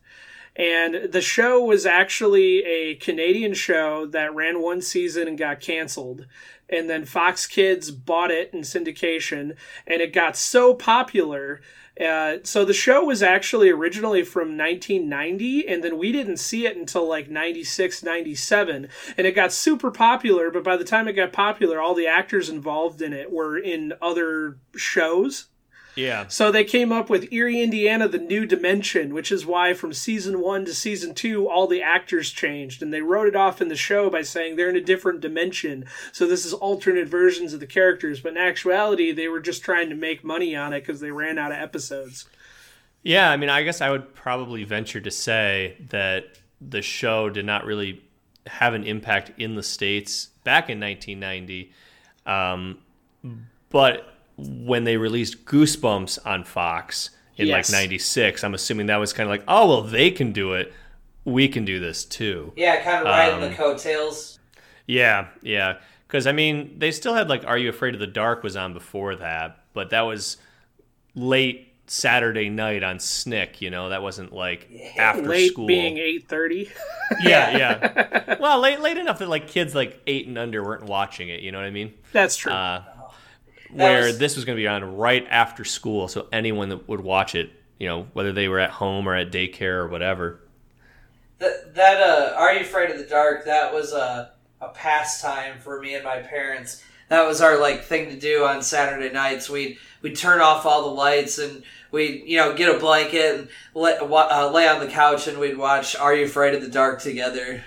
[0.55, 6.25] And the show was actually a Canadian show that ran one season and got canceled.
[6.69, 9.55] And then Fox Kids bought it in syndication,
[9.85, 11.61] and it got so popular.
[11.99, 16.75] Uh, so the show was actually originally from 1990, and then we didn't see it
[16.75, 18.89] until like 96, 97.
[19.17, 22.49] And it got super popular, but by the time it got popular, all the actors
[22.49, 25.47] involved in it were in other shows.
[25.95, 26.27] Yeah.
[26.27, 30.41] So they came up with Erie, Indiana, the new dimension, which is why from season
[30.41, 32.83] one to season two, all the actors changed.
[32.83, 35.85] And they wrote it off in the show by saying they're in a different dimension.
[36.11, 38.19] So this is alternate versions of the characters.
[38.19, 41.37] But in actuality, they were just trying to make money on it because they ran
[41.37, 42.25] out of episodes.
[43.01, 47.45] Yeah, I mean, I guess I would probably venture to say that the show did
[47.45, 48.01] not really
[48.47, 51.71] have an impact in the States back in 1990.
[52.25, 52.79] Um,
[53.69, 57.69] but when they released Goosebumps on Fox in Yes.
[57.71, 60.73] like 96, I'm assuming that was kind of like, oh, well, they can do it.
[61.23, 62.53] We can do this too.
[62.55, 64.39] Yeah, kind of riding Um, the coattails.
[64.87, 65.77] Yeah, yeah.
[66.07, 68.73] Because I mean, they still had like "Are You Afraid of the Dark" was on
[68.73, 70.37] before that, but that was
[71.15, 73.61] late Saturday night on Snick.
[73.61, 75.65] You know, that wasn't like after Late school.
[75.65, 76.69] being 8.30.
[77.23, 78.35] yeah, yeah.
[78.39, 81.41] well, late late enough that like kids like eight and under weren't watching it.
[81.41, 81.93] You know what I mean?
[82.11, 82.51] That's true.
[82.51, 82.83] Uh,
[83.83, 87.01] where was- this was going to be on right after school, so anyone that would
[87.01, 90.39] watch it, you know, whether they were at home or at daycare or whatever.
[91.39, 93.45] That, that uh, Are You Afraid of the Dark?
[93.45, 96.83] That was a, a pastime for me and my parents.
[97.09, 99.49] That was our like thing to do on Saturday nights.
[99.49, 101.61] We'd we'd turn off all the lights and
[101.91, 105.95] we'd you know get a blanket and uh, lay on the couch and we'd watch
[105.95, 107.63] Are You Afraid of the Dark together.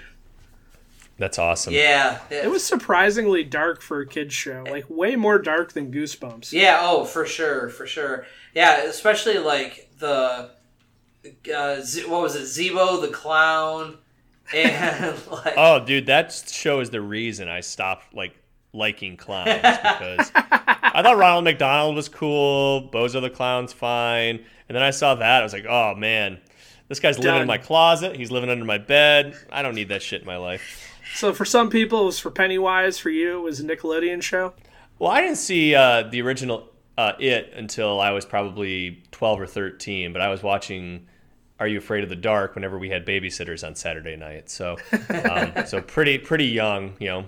[1.19, 1.75] That's awesome.
[1.75, 4.65] Yeah, it was surprisingly dark for a kid's show.
[4.71, 6.53] Like, way more dark than Goosebumps.
[6.53, 8.25] Yeah, oh, for sure, for sure.
[8.55, 10.51] Yeah, especially like the
[11.55, 13.99] uh, Z- what was it, Zeebo the clown,
[14.55, 18.37] and like Oh, dude, that show is the reason I stopped like
[18.73, 24.83] liking clowns because I thought Ronald McDonald was cool, Bozo the Clown's fine, and then
[24.83, 26.39] I saw that I was like, oh man,
[26.89, 28.17] this guy's living in my closet.
[28.17, 29.37] He's living under my bed.
[29.51, 30.85] I don't need that shit in my life.
[31.19, 32.97] So for some people, it was for Pennywise.
[32.97, 34.53] For you, it was a Nickelodeon show.
[35.01, 39.47] Well, I didn't see uh, the original uh, It until I was probably twelve or
[39.47, 41.09] thirteen, but I was watching.
[41.59, 42.55] Are you afraid of the dark?
[42.55, 44.77] Whenever we had babysitters on Saturday night, so
[45.29, 47.25] um, so pretty pretty young, you know,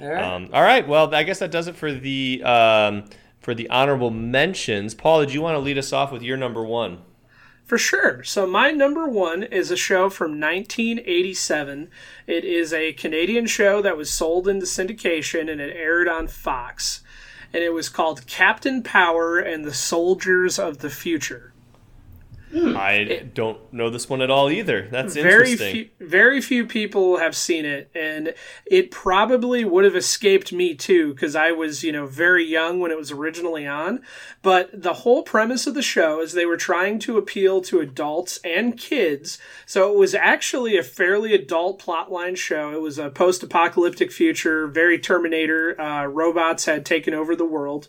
[0.00, 0.22] all right.
[0.22, 0.86] Um, all right.
[0.86, 3.04] Well, I guess that does it for the um,
[3.40, 4.94] for the honorable mentions.
[4.94, 6.98] Paul, did you want to lead us off with your number one?
[7.66, 8.22] For sure.
[8.22, 11.90] So my number one is a show from 1987.
[12.28, 17.02] It is a Canadian show that was sold into syndication and it aired on Fox.
[17.52, 21.52] And it was called Captain Power and the Soldiers of the Future.
[22.56, 24.88] I don't know this one at all either.
[24.90, 25.90] That's very interesting.
[25.98, 28.34] few, very few people have seen it, and
[28.64, 32.90] it probably would have escaped me too because I was, you know, very young when
[32.90, 34.02] it was originally on.
[34.42, 38.38] But the whole premise of the show is they were trying to appeal to adults
[38.44, 42.72] and kids, so it was actually a fairly adult plotline show.
[42.72, 45.78] It was a post-apocalyptic future, very Terminator.
[45.80, 47.88] Uh, robots had taken over the world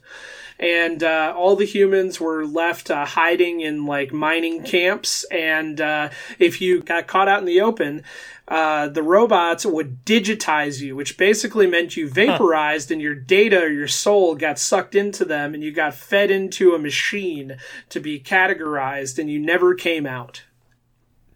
[0.59, 5.23] and uh, all the humans were left uh, hiding in like mining camps.
[5.25, 8.03] And uh, if you got caught out in the open,
[8.47, 13.69] uh, the robots would digitize you, which basically meant you vaporized and your data or
[13.69, 17.57] your soul got sucked into them and you got fed into a machine
[17.89, 20.43] to be categorized and you never came out.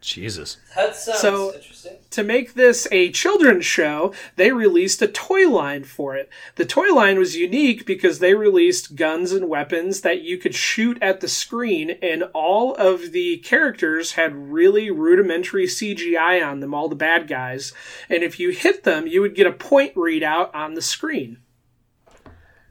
[0.01, 0.57] Jesus.
[0.75, 1.97] that sounds so- interesting.
[2.09, 6.29] To make this a children's show, they released a toy line for it.
[6.55, 11.01] The toy line was unique because they released guns and weapons that you could shoot
[11.01, 16.89] at the screen, and all of the characters had really rudimentary CGI on them, all
[16.89, 17.71] the bad guys.
[18.09, 21.37] And if you hit them, you would get a point readout on the screen.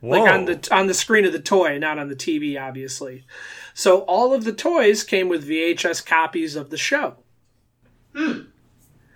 [0.03, 3.24] Like on the on the screen of the toy, not on the TV, obviously.
[3.74, 7.16] So all of the toys came with VHS copies of the show.
[8.14, 8.42] Hmm.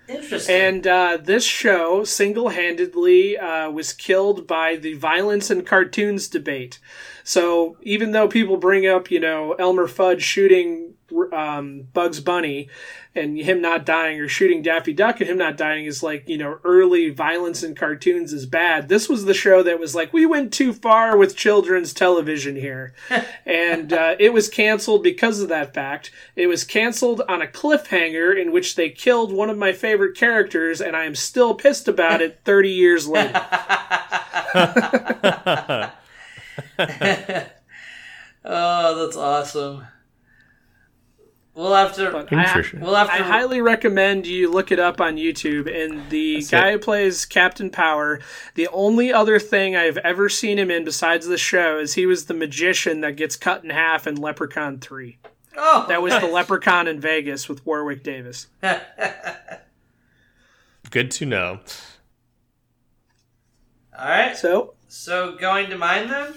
[0.07, 0.55] Interesting.
[0.55, 6.79] And uh, this show single handedly uh, was killed by the violence in cartoons debate.
[7.23, 10.94] So even though people bring up, you know, Elmer Fudd shooting
[11.33, 12.69] um, Bugs Bunny
[13.15, 16.37] and him not dying, or shooting Daffy Duck and him not dying is like, you
[16.37, 18.89] know, early violence in cartoons is bad.
[18.89, 22.93] This was the show that was like, we went too far with children's television here.
[23.45, 26.11] and uh, it was canceled because of that fact.
[26.35, 30.81] It was canceled on a cliffhanger in which they killed one of my favorite characters,
[30.81, 33.41] and I am still pissed about it 30 years later.
[38.43, 39.85] oh, that's awesome.
[41.55, 42.11] We'll have to.
[42.11, 43.13] But I, we'll have to.
[43.13, 45.73] I highly recommend you look it up on YouTube.
[45.73, 46.73] And the That's guy it.
[46.73, 48.19] who plays Captain Power,
[48.55, 52.25] the only other thing I've ever seen him in besides the show is he was
[52.25, 55.17] the magician that gets cut in half in Leprechaun 3.
[55.57, 58.47] oh, That was the Leprechaun in Vegas with Warwick Davis.
[60.91, 61.59] Good to know.
[63.97, 64.35] All right.
[64.35, 66.33] So, So going to mine then.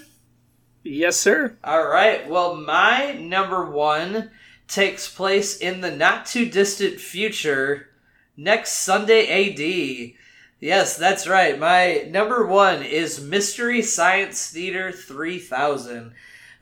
[0.84, 1.56] yes, sir.
[1.64, 2.28] All right.
[2.28, 4.30] Well, my number one
[4.68, 7.88] takes place in the not too distant future,
[8.36, 10.14] next Sunday AD.
[10.60, 11.58] Yes, that's right.
[11.58, 16.12] My number one is Mystery Science Theater 3000.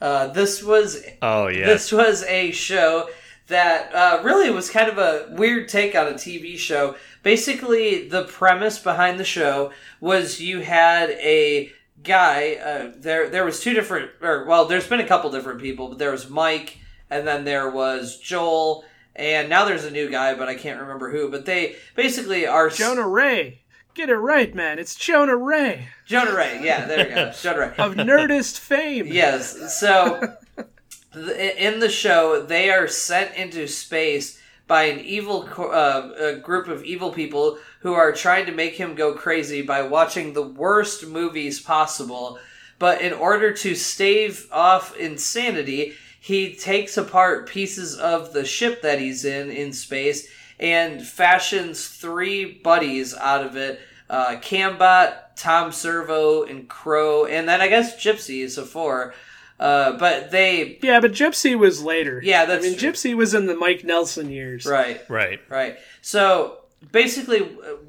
[0.00, 1.66] Uh, this was Oh yeah.
[1.66, 3.08] this was a show
[3.46, 6.96] that uh, really was kind of a weird take on a TV show.
[7.22, 12.54] Basically, the premise behind the show was you had a guy.
[12.54, 15.98] Uh, there, there was two different, or well, there's been a couple different people, but
[15.98, 16.78] there was Mike,
[17.10, 18.84] and then there was Joel,
[19.14, 21.30] and now there's a new guy, but I can't remember who.
[21.30, 23.60] But they basically are Jonah Ray.
[23.94, 24.78] Get it right, man.
[24.78, 26.60] It's Jonah Ray Jonah Ray.
[26.62, 27.32] Yeah, there you go.
[27.40, 27.74] Jonah Ray.
[27.78, 29.06] of Nerdist fame.
[29.06, 29.78] Yes.
[29.78, 30.36] So
[31.14, 36.84] in the show, they are sent into space by an evil uh, a group of
[36.84, 41.60] evil people who are trying to make him go crazy by watching the worst movies
[41.60, 42.38] possible.
[42.78, 45.94] But in order to stave off insanity,
[46.26, 50.26] he takes apart pieces of the ship that he's in in space
[50.58, 53.78] and fashions three buddies out of it
[54.10, 59.14] uh, Cambot, Tom Servo, and Crow, and then I guess Gypsy is a four.
[59.58, 62.20] Uh, but they, Yeah, but Gypsy was later.
[62.22, 62.90] Yeah, that's I mean, true.
[62.90, 64.64] Gypsy was in the Mike Nelson years.
[64.64, 65.40] right, right.
[65.48, 65.78] right.
[66.02, 66.58] So
[66.92, 67.40] basically,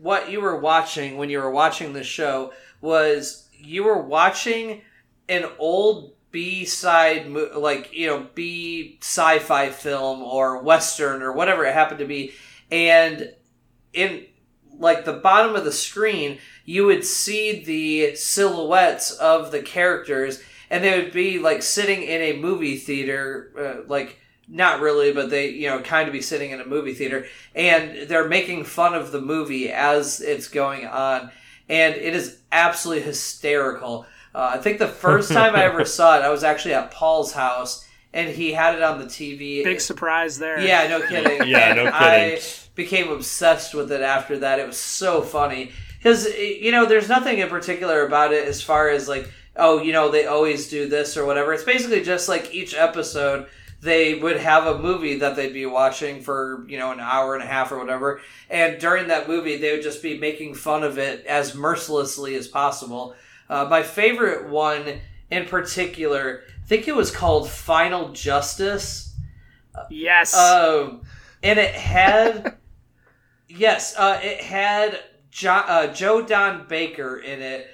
[0.02, 4.82] what you were watching when you were watching the show was you were watching
[5.30, 11.66] an old B side, like, you know, B sci fi film or Western or whatever
[11.66, 12.34] it happened to be.
[12.72, 13.34] And
[13.94, 14.26] in
[14.80, 20.84] like the bottom of the screen, you would see the silhouettes of the characters, and
[20.84, 25.50] they would be like sitting in a movie theater, uh, like not really, but they
[25.50, 27.26] you know kind of be sitting in a movie theater,
[27.56, 31.32] and they're making fun of the movie as it's going on,
[31.70, 34.06] and it is absolutely hysterical.
[34.38, 37.34] Uh, I think the first time I ever saw it, I was actually at Paul's
[37.34, 39.64] house, and he had it on the TV.
[39.64, 40.60] Big surprise there.
[40.60, 41.48] Yeah, no kidding.
[41.48, 42.44] Yeah, And no I kidding.
[42.76, 44.60] became obsessed with it after that.
[44.60, 48.90] It was so funny because you know, there's nothing in particular about it as far
[48.90, 51.52] as like, oh, you know, they always do this or whatever.
[51.52, 53.48] It's basically just like each episode
[53.82, 57.44] they would have a movie that they'd be watching for you know an hour and
[57.44, 58.20] a half or whatever
[58.50, 62.48] and during that movie they would just be making fun of it as mercilessly as
[62.48, 63.14] possible
[63.50, 65.00] uh, my favorite one
[65.32, 69.16] in particular i think it was called final justice
[69.90, 70.36] Yes.
[70.36, 71.04] um,
[71.44, 72.58] and it had
[73.48, 77.68] yes, uh, it had jo- uh, Joe Don Baker in it,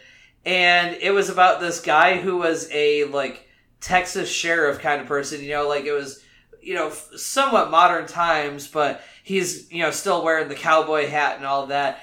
[0.46, 3.48] and it was about this guy who was a like
[3.80, 5.42] Texas sheriff kind of person.
[5.42, 6.22] You know, like it was
[6.62, 11.38] you know f- somewhat modern times, but he's you know still wearing the cowboy hat
[11.38, 12.00] and all that.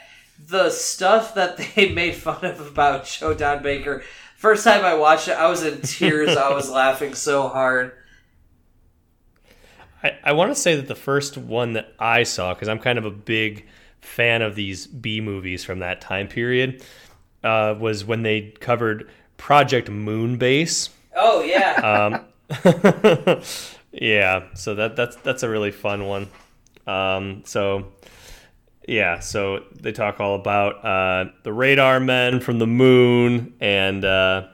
[0.47, 4.03] The stuff that they made fun of about Joe Don Baker.
[4.37, 6.37] First time I watched it, I was in tears.
[6.37, 7.93] I was laughing so hard.
[10.03, 12.99] I, I want to say that the first one that I saw, because I'm kind
[12.99, 13.67] of a big
[14.01, 16.83] fan of these B movies from that time period,
[17.45, 20.91] uh, was when they covered Project Moonbase.
[21.17, 22.21] Oh yeah.
[22.61, 23.43] Um,
[23.93, 26.27] yeah, so that that's that's a really fun one.
[26.87, 27.93] Um, so
[28.91, 34.49] yeah, so they talk all about uh, the radar men from the moon, and uh,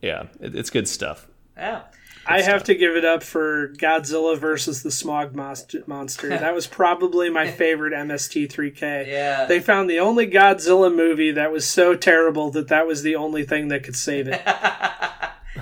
[0.00, 1.26] yeah, it, it's good stuff.
[1.56, 1.82] yeah.
[2.24, 5.82] I have to give it up for Godzilla versus the Smog Monster.
[5.88, 6.28] monster.
[6.28, 9.08] That was probably my favorite MST3K.
[9.08, 9.46] Yeah.
[9.46, 13.44] They found the only Godzilla movie that was so terrible that that was the only
[13.44, 14.40] thing that could save it.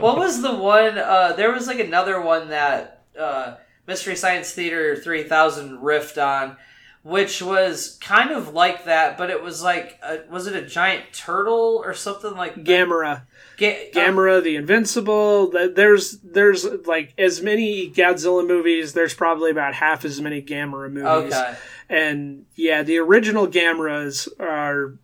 [0.00, 0.96] what was the one?
[0.96, 6.56] Uh, there was like another one that uh, Mystery Science Theater 3000 riffed on,
[7.04, 11.04] which was kind of like that, but it was like, a, was it a giant
[11.12, 13.26] turtle or something like Gamera.
[13.58, 15.50] Ga- uh, Gamera, the Invincible.
[15.50, 18.94] There's there's like as many Godzilla movies.
[18.94, 21.34] There's probably about half as many Gamera movies.
[21.34, 21.54] Okay.
[21.90, 24.94] And yeah, the original Gameras are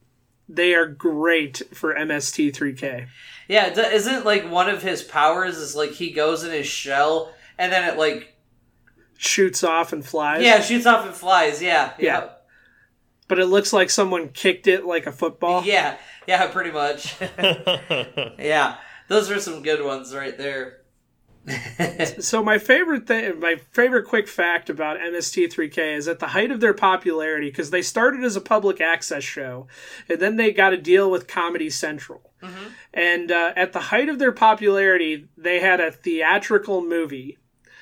[0.48, 3.08] they are great for MST3K.
[3.46, 7.70] Yeah, isn't like one of his powers is like he goes in his shell and
[7.70, 8.29] then it like
[9.22, 10.42] Shoots off and flies.
[10.42, 11.60] yeah shoots off and flies.
[11.62, 12.28] Yeah, Yeah.
[13.28, 15.62] But it looks like someone kicked it like a football.
[15.62, 15.96] yeah,
[16.26, 17.14] yeah, pretty much.
[18.38, 18.76] yeah,
[19.08, 20.78] those are some good ones right there.
[22.20, 26.60] So my favorite thing, my favorite quick fact about MST3K is at the height of
[26.60, 29.66] their popularity because they started as a public access show,
[30.08, 32.32] and then they got a deal with Comedy Central.
[32.94, 37.38] And uh, at the height of their popularity, they had a theatrical movie,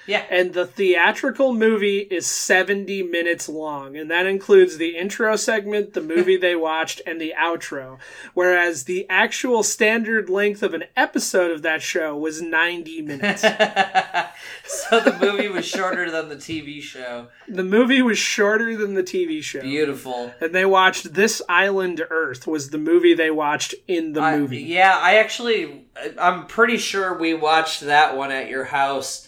[0.08, 5.92] Yeah, and the theatrical movie is 70 minutes long, and that includes the intro segment,
[5.92, 7.98] the movie they watched, and the outro.
[8.32, 13.42] Whereas the actual standard length of an episode of that show was 90 minutes.
[14.64, 17.28] so the movie was shorter than the TV show.
[17.46, 19.60] The movie was shorter than the TV show.
[19.60, 20.32] Beautiful.
[20.40, 24.62] And they watched This Island Earth was the movie they watched in the movie.
[24.62, 25.84] yeah, I actually,
[26.18, 29.27] I'm pretty sure we watched that one at your house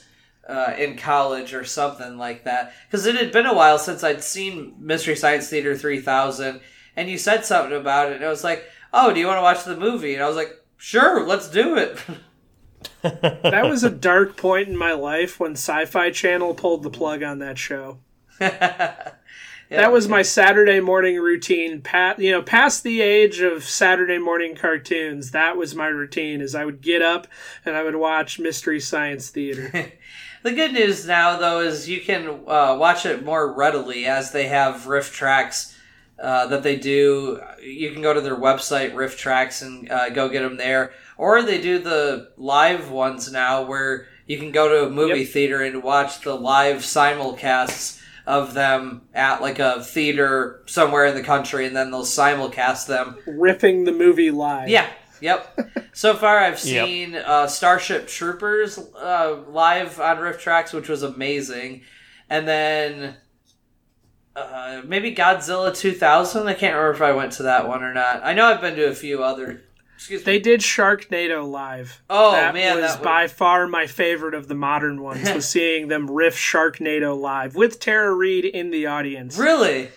[0.50, 2.72] uh, in college or something like that.
[2.86, 6.60] Because it had been a while since I'd seen Mystery Science Theater 3000,
[6.96, 9.42] and you said something about it, and I was like, oh, do you want to
[9.42, 10.14] watch the movie?
[10.14, 11.98] And I was like, sure, let's do it.
[13.02, 17.38] That was a dark point in my life when Sci-Fi Channel pulled the plug on
[17.38, 17.98] that show.
[19.70, 21.80] That was my Saturday morning routine.
[21.80, 26.40] Pat, you know, past the age of Saturday morning cartoons, that was my routine.
[26.40, 27.28] Is I would get up
[27.64, 29.92] and I would watch Mystery Science Theater.
[30.42, 34.46] The good news now, though, is you can uh, watch it more readily as they
[34.48, 35.76] have RiffTrax
[36.18, 37.40] uh, that they do.
[37.62, 40.92] You can go to their website, RiffTrax, and uh, go get them there.
[41.18, 45.28] Or they do the live ones now where you can go to a movie Yep.
[45.28, 51.22] theater and watch the live simulcasts of them at like a theater somewhere in the
[51.22, 54.68] country, and then they'll simulcast them ripping the movie live.
[54.68, 54.86] yeah.
[55.20, 55.70] Yep.
[55.92, 56.86] So far, I've Yep.
[56.86, 61.82] seen uh, Starship Troopers uh, live on RiffTrax, which was amazing,
[62.28, 63.16] and then
[64.36, 66.46] uh, maybe Godzilla 2000.
[66.46, 68.20] I can't remember if I went to that one or not.
[68.24, 69.62] I know I've been to a few other.
[69.96, 70.24] Excuse me.
[70.24, 72.00] They did Sharknado live.
[72.08, 75.30] Oh, that man, was that was- by far my favorite of the modern ones.
[75.30, 79.36] was seeing them riff Sharknado live with Tara Reid in the audience.
[79.36, 79.90] Really?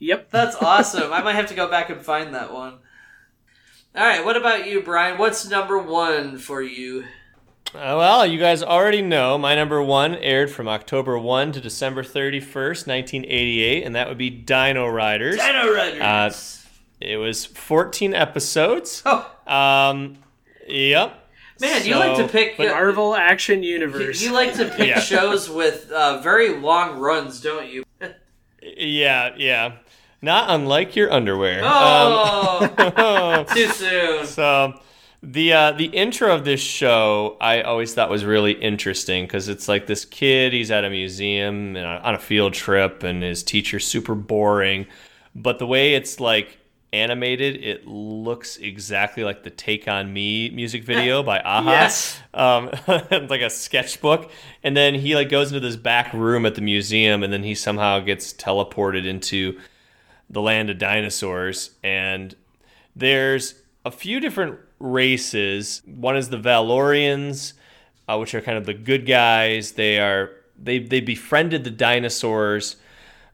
[0.00, 0.30] Yep.
[0.30, 1.12] That's awesome.
[1.12, 2.78] I might have to go back and find that one.
[3.96, 4.24] All right.
[4.24, 5.18] What about you, Brian?
[5.18, 7.04] What's number one for you?
[7.74, 12.02] Uh, well, you guys already know my number one aired from October 1 to December
[12.04, 15.36] 31st, 1988, and that would be Dino Riders.
[15.36, 16.00] Dino Riders.
[16.00, 16.30] Uh,
[17.00, 19.02] It was 14 episodes.
[19.04, 20.18] oh Um,
[20.68, 21.18] yep.
[21.60, 22.56] man, you like to pick.
[22.56, 24.22] The uh, Marvel Action You, Universe.
[24.22, 25.00] you like to pick Yeah.
[25.00, 27.84] shows with uh, very long runs, don't you?
[28.62, 29.72] Yeah, yeah.
[30.24, 31.60] Not unlike your underwear.
[31.62, 34.24] Oh, Um, too soon.
[34.24, 34.80] So
[35.22, 39.68] the uh, the intro of this show I always thought was really interesting because it's
[39.68, 43.86] like this kid he's at a museum and on a field trip and his teacher's
[43.86, 44.86] super boring,
[45.34, 46.58] but the way it's like
[46.94, 51.70] animated it looks exactly like the Take on Me music video by a-ha.
[51.70, 52.18] Yes.
[52.32, 52.70] Um,
[53.28, 54.30] like a sketchbook,
[54.62, 57.54] and then he like goes into this back room at the museum, and then he
[57.54, 59.58] somehow gets teleported into
[60.30, 62.34] the land of dinosaurs and
[62.96, 63.54] there's
[63.84, 65.82] a few different races.
[65.84, 67.54] One is the valorians
[68.08, 69.72] uh, which are kind of the good guys.
[69.72, 72.76] They are they they befriended the dinosaurs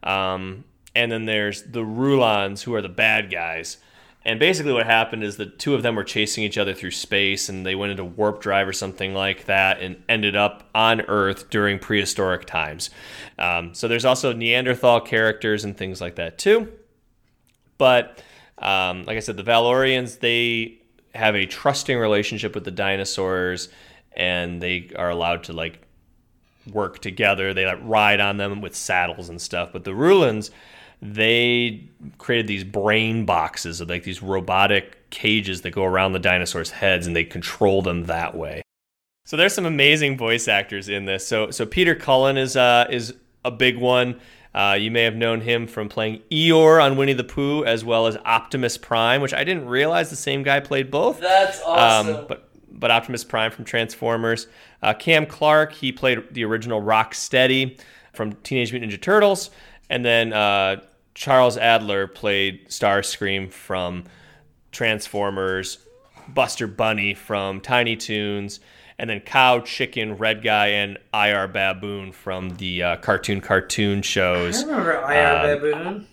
[0.03, 0.64] um,
[0.95, 3.78] and then there's the rulons who are the bad guys.
[4.22, 7.49] And basically what happened is the two of them were chasing each other through space
[7.49, 11.49] and they went into warp drive or something like that and ended up on earth
[11.49, 12.91] during prehistoric times.
[13.38, 16.70] Um, so there's also neanderthal characters and things like that too
[17.81, 18.22] but
[18.59, 20.83] um, like I said, the Valorians they
[21.14, 23.70] have a trusting relationship with the dinosaurs,
[24.12, 25.81] and they are allowed to like
[26.70, 27.55] work together.
[27.55, 29.70] They like ride on them with saddles and stuff.
[29.72, 30.51] But the Rulons,
[31.01, 36.70] they created these brain boxes, of like these robotic cages that go around the dinosaurs'
[36.70, 38.61] heads, and they control them that way.
[39.24, 41.26] So there's some amazing voice actors in this.
[41.26, 44.20] So so Peter Cullen is uh, is a big one.
[44.55, 48.07] Uh, you may have known him from playing Eeyore on Winnie the Pooh, as well
[48.09, 51.20] as Optimus Prime, which I didn't realize the same guy played both.
[51.20, 52.16] That's awesome.
[52.16, 54.46] Um, but but Optimus Prime from Transformers.
[54.82, 57.78] Uh, Cam Clarke, he played the original Rocksteady
[58.12, 59.51] from Teenage Mutant Ninja Turtles.
[59.90, 60.80] and then uh,
[61.14, 64.05] Charles Adler played Starscream from
[64.72, 65.78] Transformers,
[66.28, 68.61] Buster Bunny from Tiny Toons,
[69.01, 74.62] and then Cow, Chicken, Red Guy, and IR Baboon from the uh, cartoon cartoon shows.
[74.62, 76.07] I remember IR Um, Baboon.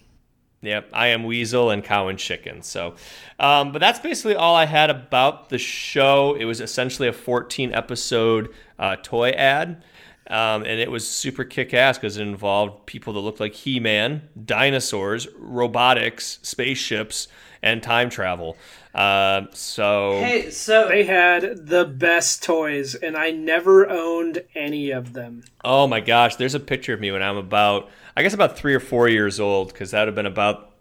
[0.62, 2.62] Yep, I am Weasel and Cow and Chicken.
[2.64, 2.96] So,
[3.40, 6.36] um, but that's basically all I had about the show.
[6.40, 9.84] It was essentially a 14 episode uh, toy ad.
[10.30, 13.80] Um, and it was super kick ass because it involved people that looked like He
[13.80, 17.28] Man, dinosaurs, robotics, spaceships,
[17.62, 18.58] and time travel.
[18.94, 25.14] Uh, so, Hey, so They had the best toys, and I never owned any of
[25.14, 25.44] them.
[25.64, 28.74] oh my gosh, there's a picture of me when I'm about, I guess about three
[28.74, 30.72] or four years old because that would have been about,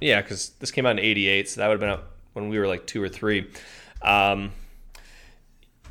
[0.00, 1.48] yeah, because this came out in 88.
[1.48, 3.50] So that would have been when we were like two or three.
[4.02, 4.52] Um,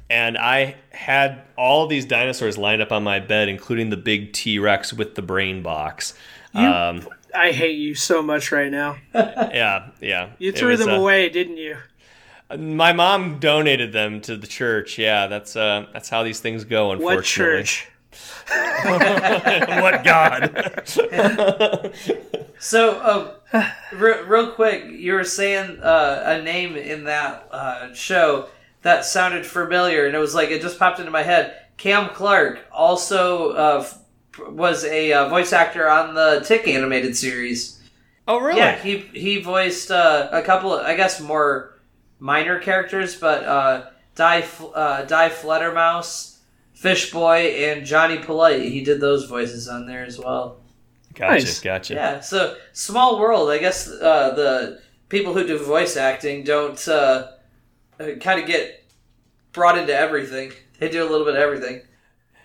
[0.10, 4.60] and I had all these dinosaurs lined up on my bed, including the big T
[4.60, 6.14] Rex with the brain box.
[6.54, 7.06] Um,
[7.36, 8.98] I hate you so much right now.
[9.14, 10.30] yeah, yeah.
[10.38, 11.78] You threw was, them uh, away, didn't you?
[12.58, 14.98] My mom donated them to the church.
[14.98, 16.92] Yeah, that's uh, that's how these things go.
[16.92, 17.88] Unfortunately, What church?
[19.82, 21.94] what God?
[22.58, 28.50] So, um, re- real quick, you were saying uh, a name in that uh, show
[28.82, 31.56] that sounded familiar, and it was like it just popped into my head.
[31.78, 34.00] Cam Clarke also uh, f-
[34.50, 37.82] was a uh, voice actor on the Tick animated series.
[38.28, 38.60] oh, really?
[38.60, 41.80] Yeah, he he voiced uh, a couple, of, I guess, more
[42.20, 46.38] minor characters, but uh, Die F- uh, Die Fledermaus,
[46.74, 48.62] Fish Boy, and Johnny Polite.
[48.64, 50.58] He did those voices on there as well.
[51.14, 51.60] Gotcha, Nice.
[51.62, 51.94] gotcha.
[51.94, 53.50] Yeah, so small world.
[53.50, 57.28] I guess uh, the people who do voice acting don't uh,
[57.98, 58.84] kind of get
[59.54, 60.52] brought into everything.
[60.80, 61.82] They do a little bit of everything.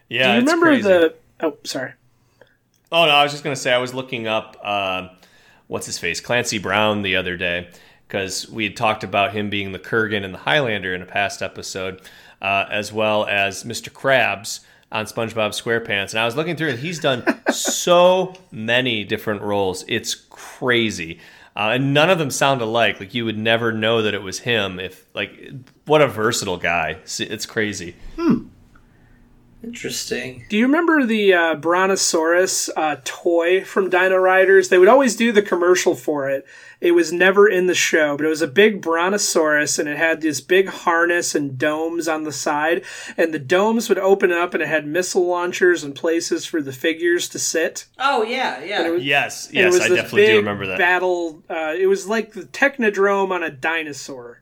[0.09, 0.83] Yeah, Do you it's remember crazy.
[0.83, 1.15] the?
[1.43, 1.93] Oh, sorry.
[2.93, 5.09] Oh no, I was just gonna say I was looking up uh,
[5.69, 7.69] what's his face Clancy Brown the other day
[8.07, 11.43] because we had talked about him being the Kurgan and the Highlander in a past
[11.43, 12.01] episode,
[12.43, 13.89] uh, as well as Mr.
[13.91, 14.61] Krabs
[14.91, 17.23] on SpongeBob SquarePants, and I was looking through and he's done
[17.53, 19.85] so many different roles.
[19.87, 21.21] It's crazy.
[21.55, 22.99] Uh, and none of them sound alike.
[22.99, 24.81] Like you would never know that it was him.
[24.81, 25.51] If like,
[25.85, 26.91] what a versatile guy!
[26.91, 27.95] It's- It's crazy.
[29.63, 30.47] Interesting.
[30.49, 34.69] Do you remember the uh, Brontosaurus uh, toy from Dino Riders?
[34.71, 36.47] They would always do the commercial for it.
[36.81, 40.23] It was never in the show, but it was a big Brontosaurus and it had
[40.23, 42.83] this big harness and domes on the side.
[43.19, 46.73] And the domes would open up and it had missile launchers and places for the
[46.73, 47.85] figures to sit.
[47.99, 48.89] Oh yeah, yeah.
[48.89, 50.79] was- Yes, And it yes, was I this definitely do big remember that.
[50.79, 51.43] Battle.
[51.51, 54.41] Uh, it was like the Technodrome on a dinosaur.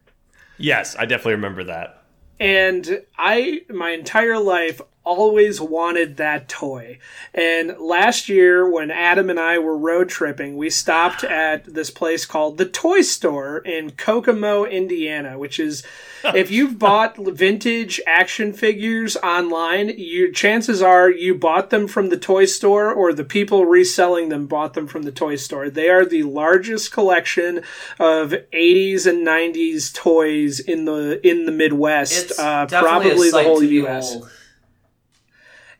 [0.58, 2.04] yes, I definitely remember that.
[2.38, 6.98] and I my entire life always wanted that toy.
[7.32, 12.26] And last year when Adam and I were road tripping, we stopped at this place
[12.26, 15.82] called the Toy Store in Kokomo, Indiana, which is
[16.24, 22.18] if you've bought vintage action figures online, you chances are you bought them from the
[22.18, 25.70] toy store or the people reselling them bought them from the toy store.
[25.70, 27.62] They are the largest collection
[27.98, 33.66] of 80s and 90s toys in the in the Midwest, uh, probably the whole to
[33.86, 34.18] US.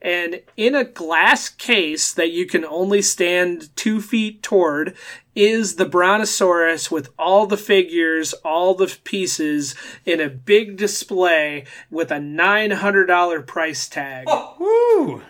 [0.01, 4.97] And in a glass case that you can only stand two feet toward
[5.35, 9.75] is the brontosaurus with all the figures all the pieces
[10.05, 15.23] in a big display with a $900 price tag oh, Woo!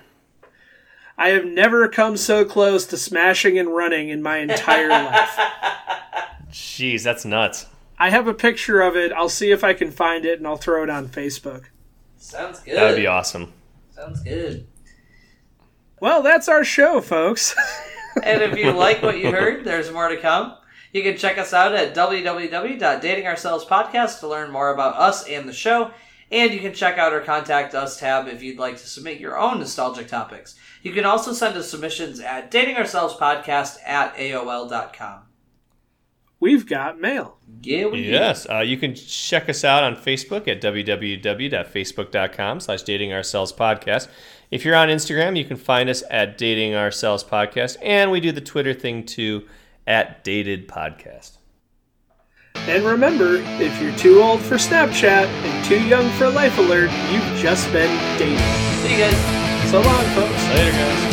[1.16, 5.38] i have never come so close to smashing and running in my entire life
[6.50, 7.66] Jeez, that's nuts.
[7.98, 10.56] i have a picture of it i'll see if i can find it and i'll
[10.56, 11.64] throw it on facebook
[12.20, 12.76] Sounds good.
[12.76, 13.52] That would be awesome.
[13.98, 14.66] Sounds good.
[16.00, 17.54] well that's our show folks
[18.22, 20.54] And if you like what you heard, there's more to come.
[20.92, 25.90] You can check us out at www.datingourselvespodcast to learn more about us and the show.
[26.30, 29.38] And you can check out our Contact Us tab if you'd like to submit your
[29.38, 30.56] own nostalgic topics.
[30.82, 35.20] You can also send us submissions at datingourselvespodcast at AOL.com.
[36.40, 38.08] we've got mail Yeah, we do.
[38.10, 44.08] Yes, uh, you can check us out on Facebook at www.facebook.com slash dating ourselves podcast.
[44.50, 48.32] If you're on Instagram, you can find us at dating ourselves podcast, and we do
[48.32, 49.46] the Twitter thing too
[49.86, 51.36] at dated podcast.
[52.54, 57.38] And remember, if you're too old for Snapchat and too young for Life Alert, you've
[57.40, 57.88] just been
[58.18, 58.38] dated.
[58.82, 59.70] See you guys.
[59.70, 60.48] So long, folks.
[60.48, 61.07] Later, guys.